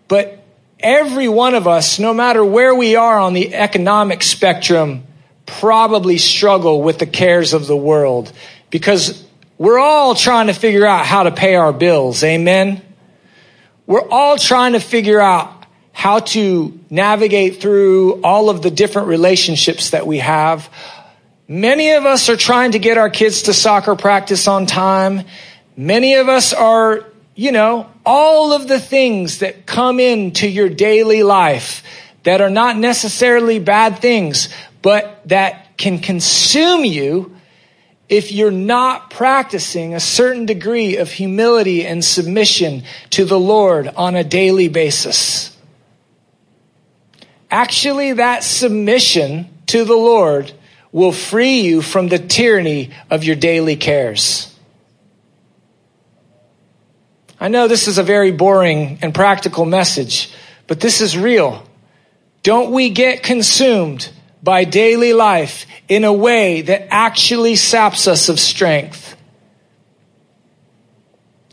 [0.06, 0.44] But
[0.78, 5.02] every one of us, no matter where we are on the economic spectrum,
[5.44, 8.30] probably struggle with the cares of the world
[8.70, 9.26] because
[9.58, 12.22] we're all trying to figure out how to pay our bills.
[12.22, 12.80] Amen.
[13.88, 19.90] We're all trying to figure out how to navigate through all of the different relationships
[19.90, 20.70] that we have.
[21.52, 25.26] Many of us are trying to get our kids to soccer practice on time.
[25.76, 31.22] Many of us are, you know, all of the things that come into your daily
[31.22, 31.82] life
[32.22, 34.48] that are not necessarily bad things,
[34.80, 37.36] but that can consume you
[38.08, 44.16] if you're not practicing a certain degree of humility and submission to the Lord on
[44.16, 45.54] a daily basis.
[47.50, 50.50] Actually, that submission to the Lord
[50.92, 54.54] will free you from the tyranny of your daily cares.
[57.40, 60.32] I know this is a very boring and practical message,
[60.68, 61.66] but this is real.
[62.42, 64.08] Don't we get consumed
[64.42, 69.16] by daily life in a way that actually saps us of strength.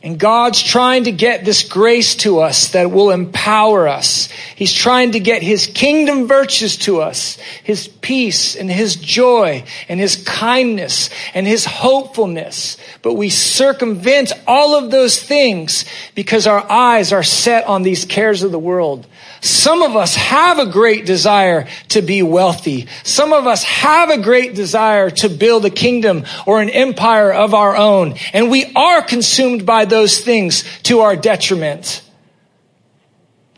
[0.02, 4.30] And God's trying to get this grace to us that will empower us.
[4.56, 10.00] He's trying to get His kingdom virtues to us, His peace and His joy and
[10.00, 12.78] His kindness and His hopefulness.
[13.02, 15.84] But we circumvent all of those things
[16.16, 19.06] because our eyes are set on these cares of the world.
[19.41, 22.87] Some of us have a great desire to be wealthy.
[23.03, 27.53] Some of us have a great desire to build a kingdom or an empire of
[27.53, 28.15] our own.
[28.33, 32.01] And we are consumed by those things to our detriment.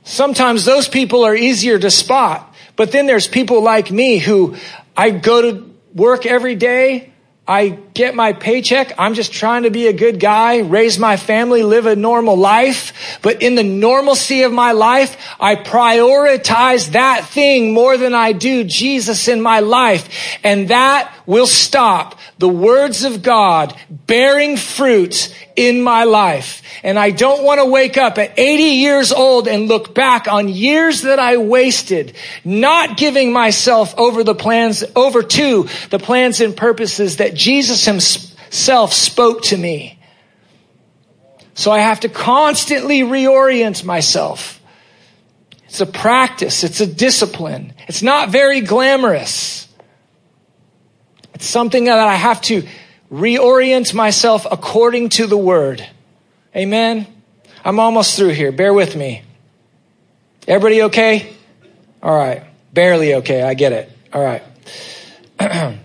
[0.04, 2.54] Sometimes those people are easier to spot.
[2.76, 4.56] But then there's people like me who
[4.96, 7.11] I go to work every day
[7.52, 8.94] I get my paycheck.
[8.98, 13.20] I'm just trying to be a good guy, raise my family, live a normal life.
[13.22, 18.64] But in the normalcy of my life, I prioritize that thing more than I do
[18.64, 20.38] Jesus in my life.
[20.46, 26.62] And that will stop the words of God bearing fruit in my life.
[26.84, 30.50] And I don't want to wake up at 80 years old and look back on
[30.50, 36.54] years that I wasted not giving myself over the plans, over to the plans and
[36.54, 39.98] purposes that Jesus himself spoke to me.
[41.54, 44.62] So I have to constantly reorient myself.
[45.64, 46.66] It's a practice.
[46.66, 47.74] It's a discipline.
[47.88, 49.61] It's not very glamorous.
[51.42, 52.62] It's something that I have to
[53.12, 55.84] reorient myself according to the word.
[56.56, 57.08] Amen.
[57.66, 58.52] I'm almost through here.
[58.52, 59.24] Bear with me.
[60.48, 61.36] Everybody okay?
[62.04, 62.44] All right.
[62.72, 63.42] Barely okay.
[63.42, 63.92] I get it.
[64.14, 64.44] All right.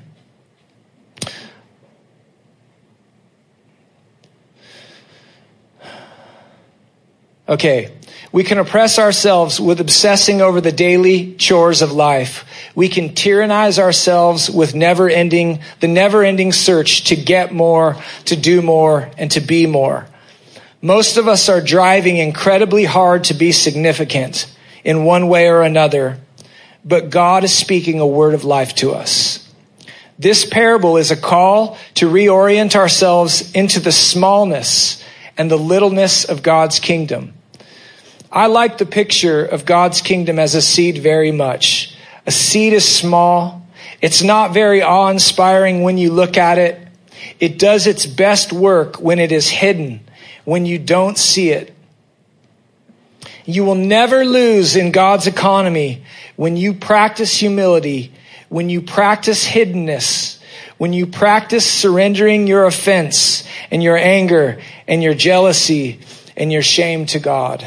[7.48, 7.92] okay.
[8.36, 12.44] We can oppress ourselves with obsessing over the daily chores of life.
[12.74, 18.36] We can tyrannize ourselves with never ending, the never ending search to get more, to
[18.36, 20.06] do more, and to be more.
[20.82, 26.20] Most of us are driving incredibly hard to be significant in one way or another,
[26.84, 29.50] but God is speaking a word of life to us.
[30.18, 35.02] This parable is a call to reorient ourselves into the smallness
[35.38, 37.32] and the littleness of God's kingdom.
[38.30, 41.96] I like the picture of God's kingdom as a seed very much.
[42.26, 43.66] A seed is small.
[44.02, 46.80] It's not very awe inspiring when you look at it.
[47.38, 50.00] It does its best work when it is hidden,
[50.44, 51.74] when you don't see it.
[53.44, 56.02] You will never lose in God's economy
[56.34, 58.12] when you practice humility,
[58.48, 60.40] when you practice hiddenness,
[60.78, 66.00] when you practice surrendering your offense and your anger and your jealousy
[66.36, 67.66] and your shame to God.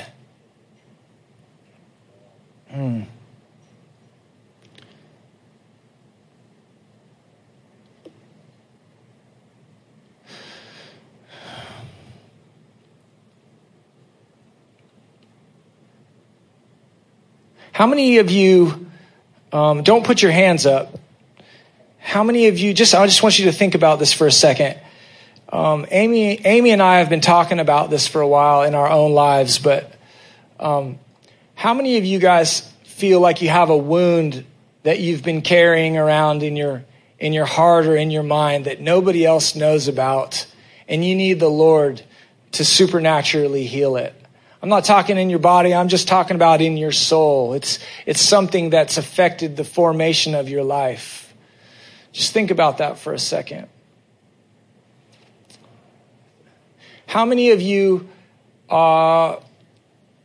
[17.80, 18.90] How many of you,
[19.54, 21.00] um, don't put your hands up.
[21.98, 24.32] How many of you, just, I just want you to think about this for a
[24.32, 24.78] second.
[25.48, 28.90] Um, Amy, Amy and I have been talking about this for a while in our
[28.90, 29.94] own lives, but
[30.60, 31.00] um,
[31.60, 34.46] how many of you guys feel like you have a wound
[34.84, 36.86] that you've been carrying around in your
[37.20, 40.48] in your heart or in your mind that nobody else knows about,
[40.88, 42.02] and you need the Lord
[42.54, 44.16] to supernaturally heal it?
[44.62, 47.52] I'm not talking in your body, I'm just talking about in your soul.
[47.52, 51.34] It's, it's something that's affected the formation of your life.
[52.14, 53.68] Just think about that for a second.
[57.06, 58.08] How many of you
[58.70, 59.42] uh,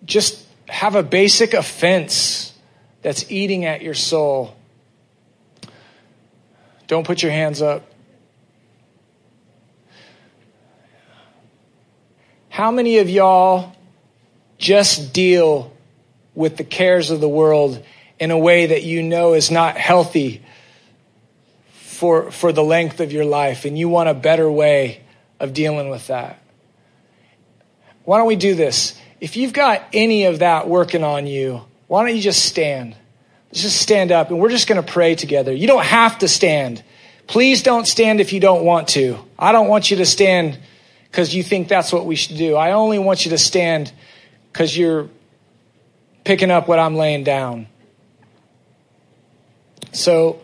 [0.05, 2.53] just have a basic offense
[3.03, 4.57] that's eating at your soul?
[6.87, 7.87] Don't put your hands up.
[12.49, 13.75] How many of y'all
[14.59, 15.73] just deal
[16.35, 17.85] with the cares of the world
[18.19, 20.43] in a way that you know is not healthy
[21.73, 25.03] for, for the length of your life, and you want a better way
[25.41, 26.41] of dealing with that.
[28.05, 28.99] Why don't we do this?
[29.25, 32.95] If you've got any of that working on you, why don't you just stand?
[33.55, 35.51] Just stand up and we're just going to pray together.
[35.51, 36.85] You don't have to stand.
[37.27, 39.19] Please don't stand if you don't want to.
[39.39, 40.59] I don't want you to stand
[41.11, 42.55] because you think that's what we should do.
[42.55, 43.95] I only want you to stand
[44.53, 45.09] because you're
[46.25, 47.67] picking up what I'm laying down.
[49.93, 50.43] So,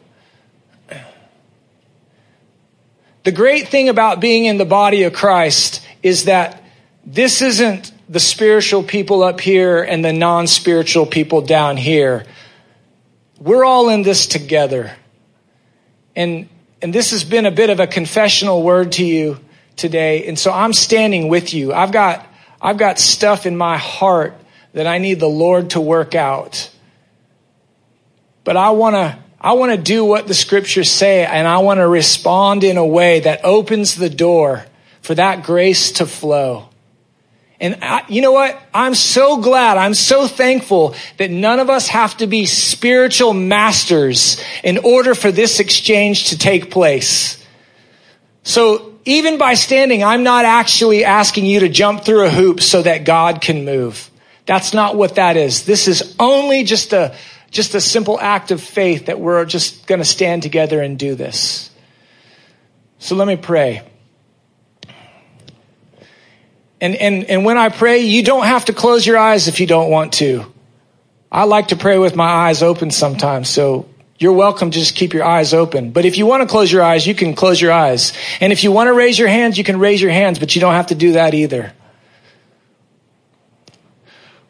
[3.24, 6.64] the great thing about being in the body of Christ is that
[7.04, 12.24] this isn't the spiritual people up here and the non spiritual people down here.
[13.38, 14.94] We're all in this together.
[16.16, 16.48] And,
[16.82, 19.38] and this has been a bit of a confessional word to you
[19.76, 20.26] today.
[20.26, 21.72] And so I'm standing with you.
[21.72, 22.26] I've got
[22.60, 24.34] I've got stuff in my heart
[24.74, 26.68] that I need the Lord to work out.
[28.42, 31.78] But I want to I want to do what the scriptures say and I want
[31.78, 34.66] to respond in a way that opens the door
[35.00, 36.69] for that grace to flow.
[37.60, 38.60] And I, you know what?
[38.72, 44.42] I'm so glad, I'm so thankful that none of us have to be spiritual masters
[44.64, 47.44] in order for this exchange to take place.
[48.44, 52.80] So even by standing, I'm not actually asking you to jump through a hoop so
[52.80, 54.10] that God can move.
[54.46, 55.64] That's not what that is.
[55.64, 57.14] This is only just a,
[57.50, 61.14] just a simple act of faith that we're just going to stand together and do
[61.14, 61.70] this.
[62.98, 63.82] So let me pray.
[66.80, 69.66] And, and, and when I pray, you don't have to close your eyes if you
[69.66, 70.50] don't want to.
[71.30, 75.12] I like to pray with my eyes open sometimes, so you're welcome to just keep
[75.12, 75.92] your eyes open.
[75.92, 78.12] But if you want to close your eyes, you can close your eyes.
[78.40, 80.60] And if you want to raise your hands, you can raise your hands, but you
[80.60, 81.72] don't have to do that either.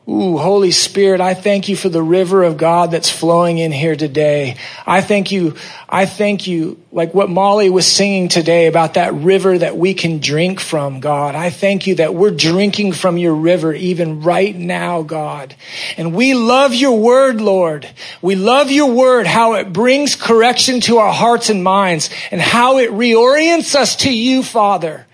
[0.09, 3.95] Ooh, Holy Spirit, I thank you for the river of God that's flowing in here
[3.95, 4.57] today.
[4.87, 5.57] I thank you.
[5.89, 10.19] I thank you, like what Molly was singing today about that river that we can
[10.19, 11.35] drink from, God.
[11.35, 15.55] I thank you that we're drinking from your river even right now, God.
[15.99, 17.89] And we love your word, Lord.
[18.23, 22.79] We love your word, how it brings correction to our hearts and minds and how
[22.79, 25.07] it reorients us to you, Father.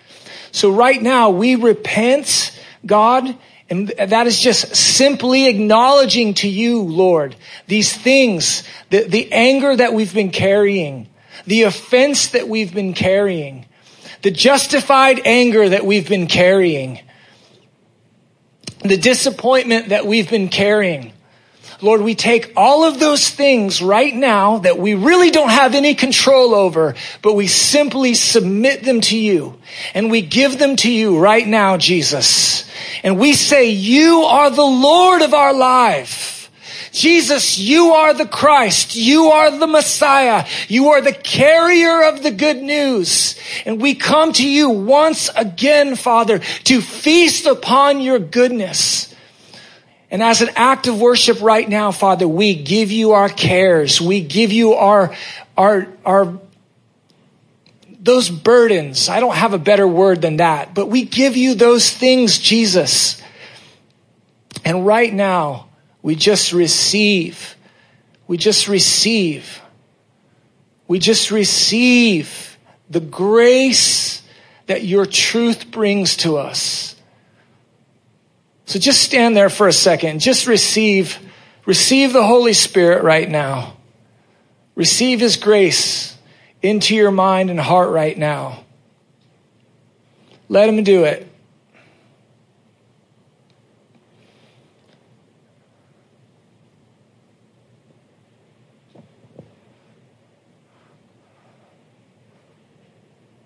[0.53, 2.57] So right now we repent,
[2.87, 3.37] God,
[3.69, 7.35] and that is just simply acknowledging to you, Lord,
[7.67, 11.09] these things, the, the anger that we've been carrying,
[11.47, 13.67] the offense that we've been carrying,
[14.23, 17.01] the justified anger that we've been carrying,
[18.85, 21.13] the disappointment that we've been carrying.
[21.83, 25.95] Lord, we take all of those things right now that we really don't have any
[25.95, 29.59] control over, but we simply submit them to you
[29.93, 32.65] and we give them to you right now, Jesus.
[33.03, 36.51] And we say, you are the Lord of our life.
[36.93, 38.97] Jesus, you are the Christ.
[38.97, 40.47] You are the Messiah.
[40.67, 43.39] You are the carrier of the good news.
[43.67, 49.06] And we come to you once again, Father, to feast upon your goodness.
[50.11, 54.01] And as an act of worship right now, Father, we give you our cares.
[54.01, 55.15] We give you our,
[55.57, 56.39] our, our,
[57.99, 59.09] those burdens.
[59.09, 63.21] I don't have a better word than that, but we give you those things, Jesus.
[64.65, 65.69] And right now,
[66.03, 67.57] we just receive.
[68.29, 69.61] We just receive.
[70.89, 74.23] We just receive the grace
[74.67, 76.96] that your truth brings to us.
[78.67, 80.21] So just stand there for a second.
[80.21, 81.19] Just receive,
[81.67, 83.77] receive the Holy Spirit right now.
[84.75, 86.17] Receive His grace
[86.63, 88.65] into your mind and heart right now.
[90.49, 91.29] Let Him do it.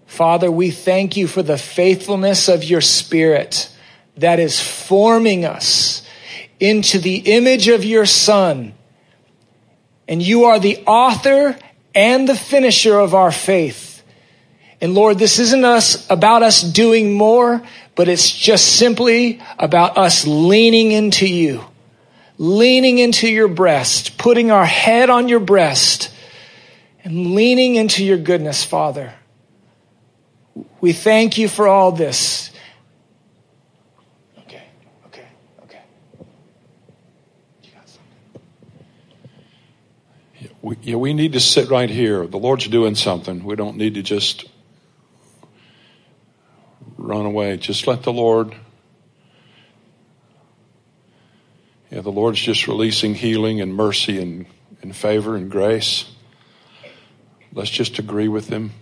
[0.06, 3.70] Father, we thank you for the faithfulness of your Spirit
[4.16, 6.06] that is forming us
[6.58, 8.74] into the image of your Son.
[10.08, 11.56] And you are the author
[11.94, 14.02] and the finisher of our faith.
[14.80, 17.62] And Lord, this isn't us about us doing more,
[17.94, 21.64] but it's just simply about us leaning into you,
[22.38, 26.10] leaning into your breast, putting our head on your breast,
[27.04, 29.12] and leaning into your goodness, Father.
[30.80, 32.50] We thank you for all this.
[34.38, 34.62] Okay,
[35.06, 35.26] okay,
[35.64, 35.82] okay.
[37.62, 38.10] You got something?
[40.62, 42.26] We, yeah, we need to sit right here.
[42.26, 43.44] The Lord's doing something.
[43.44, 44.44] We don't need to just
[46.98, 47.56] run away.
[47.56, 48.54] Just let the Lord.
[51.90, 54.46] Yeah, the Lord's just releasing healing and mercy and,
[54.82, 56.04] and favor and grace.
[57.52, 58.72] Let's just agree with Him.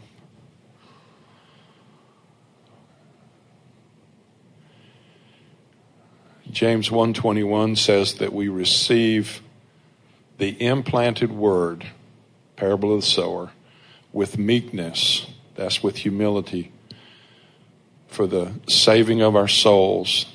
[6.51, 9.43] James 121 says that we receive
[10.39, 11.86] the implanted word,
[12.57, 13.51] parable of the sower,
[14.12, 16.72] with meekness, that's with humility,
[18.07, 20.26] for the saving of our souls.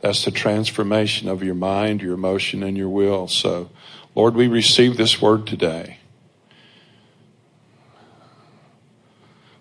[0.00, 3.28] That's the transformation of your mind, your emotion, and your will.
[3.28, 3.70] So,
[4.14, 5.98] Lord, we receive this word today.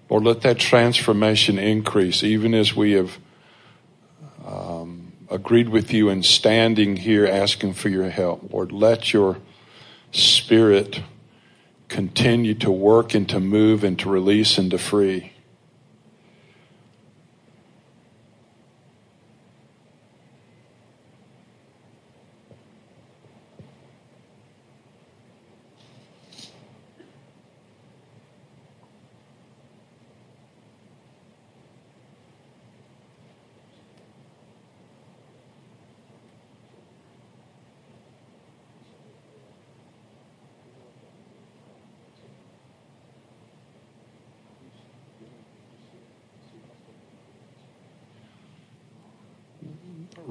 [0.10, 3.18] Lord, let that transformation increase even as we have
[4.46, 8.52] um, agreed with you in standing here asking for your help.
[8.54, 9.38] Lord, let your
[10.14, 11.02] spirit
[11.90, 15.33] continue to work and to move and to release and to free.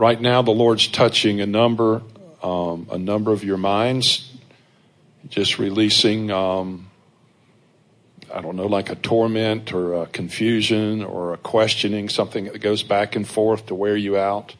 [0.03, 2.03] Right now the Lord's touching a number,
[2.43, 4.29] um, a number of your minds,
[5.29, 6.91] just releasing, um,
[8.35, 12.83] I don't know, like a torment or a confusion or a questioning, something that goes
[12.83, 14.57] back and forth to wear you out.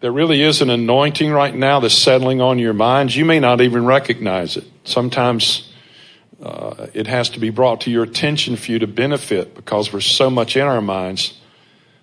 [0.00, 3.16] There really is an anointing right now that's settling on your minds.
[3.16, 4.64] You may not even recognize it.
[4.84, 5.72] Sometimes
[6.40, 10.06] uh, it has to be brought to your attention for you to benefit because there's
[10.06, 11.40] so much in our minds.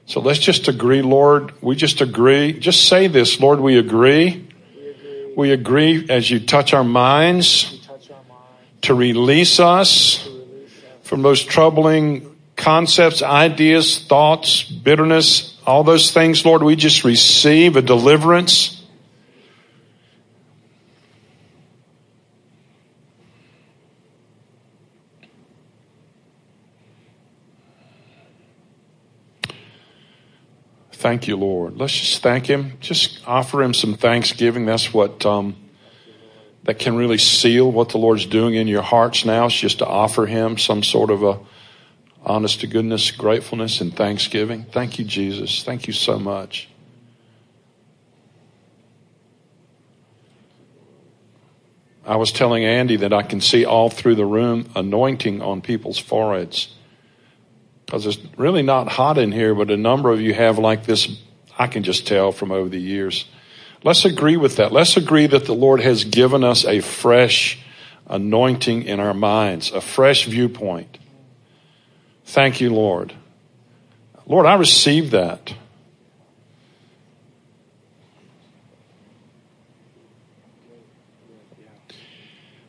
[0.08, 1.54] So let's just agree, Lord.
[1.62, 2.60] We just agree.
[2.60, 4.46] Just say this, Lord, we agree.
[5.38, 7.88] We agree, as you touch our minds
[8.82, 10.28] to release us
[11.04, 17.82] from those troubling concepts, ideas, thoughts, bitterness, all those things, Lord, we just receive a
[17.82, 18.84] deliverance.
[30.92, 31.78] Thank you, Lord.
[31.78, 32.78] Let's just thank Him.
[32.80, 34.66] Just offer Him some thanksgiving.
[34.66, 35.56] That's what um,
[36.64, 39.46] that can really seal what the Lord's doing in your hearts now.
[39.46, 41.40] It's just to offer Him some sort of a
[42.26, 44.64] honest to goodness, gratefulness, and thanksgiving.
[44.64, 45.64] Thank you, Jesus.
[45.64, 46.68] Thank you so much.
[52.06, 55.98] I was telling Andy that I can see all through the room anointing on people's
[55.98, 56.74] foreheads.
[57.86, 61.20] Because it's really not hot in here, but a number of you have like this,
[61.58, 63.26] I can just tell from over the years.
[63.84, 64.72] Let's agree with that.
[64.72, 67.60] Let's agree that the Lord has given us a fresh
[68.08, 70.98] anointing in our minds, a fresh viewpoint.
[72.26, 73.14] Thank you, Lord.
[74.26, 75.54] Lord, I receive that.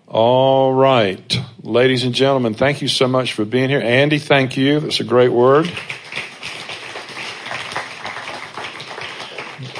[0.07, 1.41] All right.
[1.63, 3.81] Ladies and gentlemen, thank you so much for being here.
[3.81, 4.81] Andy, thank you.
[4.81, 5.71] That's a great word.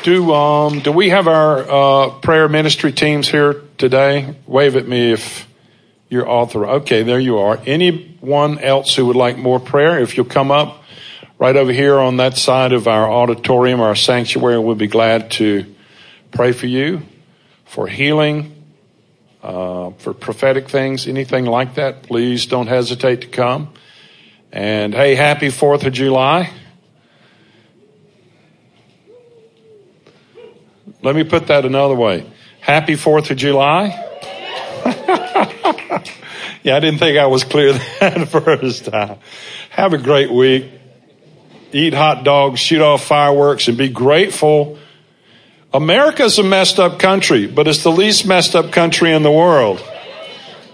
[0.03, 4.37] Do um, do we have our uh, prayer ministry teams here today?
[4.47, 5.49] Wave at me if
[6.09, 6.67] you're author.
[6.67, 7.59] Okay, there you are.
[7.67, 9.99] Anyone else who would like more prayer?
[9.99, 10.83] If you'll come up
[11.39, 15.75] right over here on that side of our auditorium, our sanctuary, we'll be glad to
[16.31, 17.03] pray for you
[17.65, 18.65] for healing,
[19.43, 23.73] uh, for prophetic things, anything like that, please don't hesitate to come.
[24.53, 26.51] And hey, happy 4th of July.
[31.03, 32.31] Let me put that another way.
[32.61, 34.16] Happy 4th of July.
[36.63, 39.19] yeah, I didn't think I was clear that first time.
[39.71, 40.71] Have a great week.
[41.73, 44.79] Eat hot dogs, shoot off fireworks, and be grateful
[45.77, 49.85] America's a messed up country, but it's the least messed up country in the world.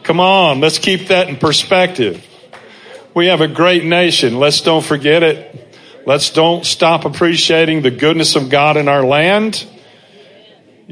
[0.05, 2.25] Come on, let's keep that in perspective.
[3.13, 4.39] We have a great nation.
[4.39, 5.77] Let's don't forget it.
[6.07, 9.67] Let's don't stop appreciating the goodness of God in our land.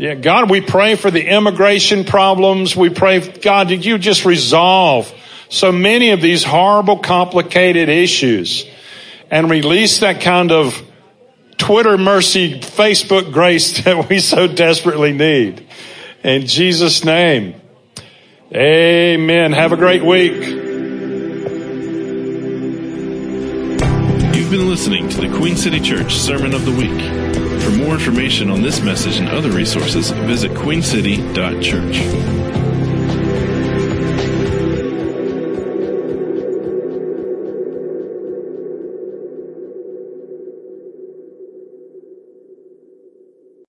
[0.00, 2.74] Yeah, God, we pray for the immigration problems.
[2.74, 5.12] We pray, God, did you just resolve
[5.50, 8.64] so many of these horrible, complicated issues
[9.30, 10.82] and release that kind of
[11.58, 15.66] Twitter mercy, Facebook grace that we so desperately need.
[16.24, 17.60] In Jesus' name.
[18.54, 19.52] Amen.
[19.52, 20.32] Have a great week.
[24.32, 27.29] You've been listening to the Queen City Church Sermon of the Week.
[27.60, 32.59] For more information on this message and other resources, visit queencity.church.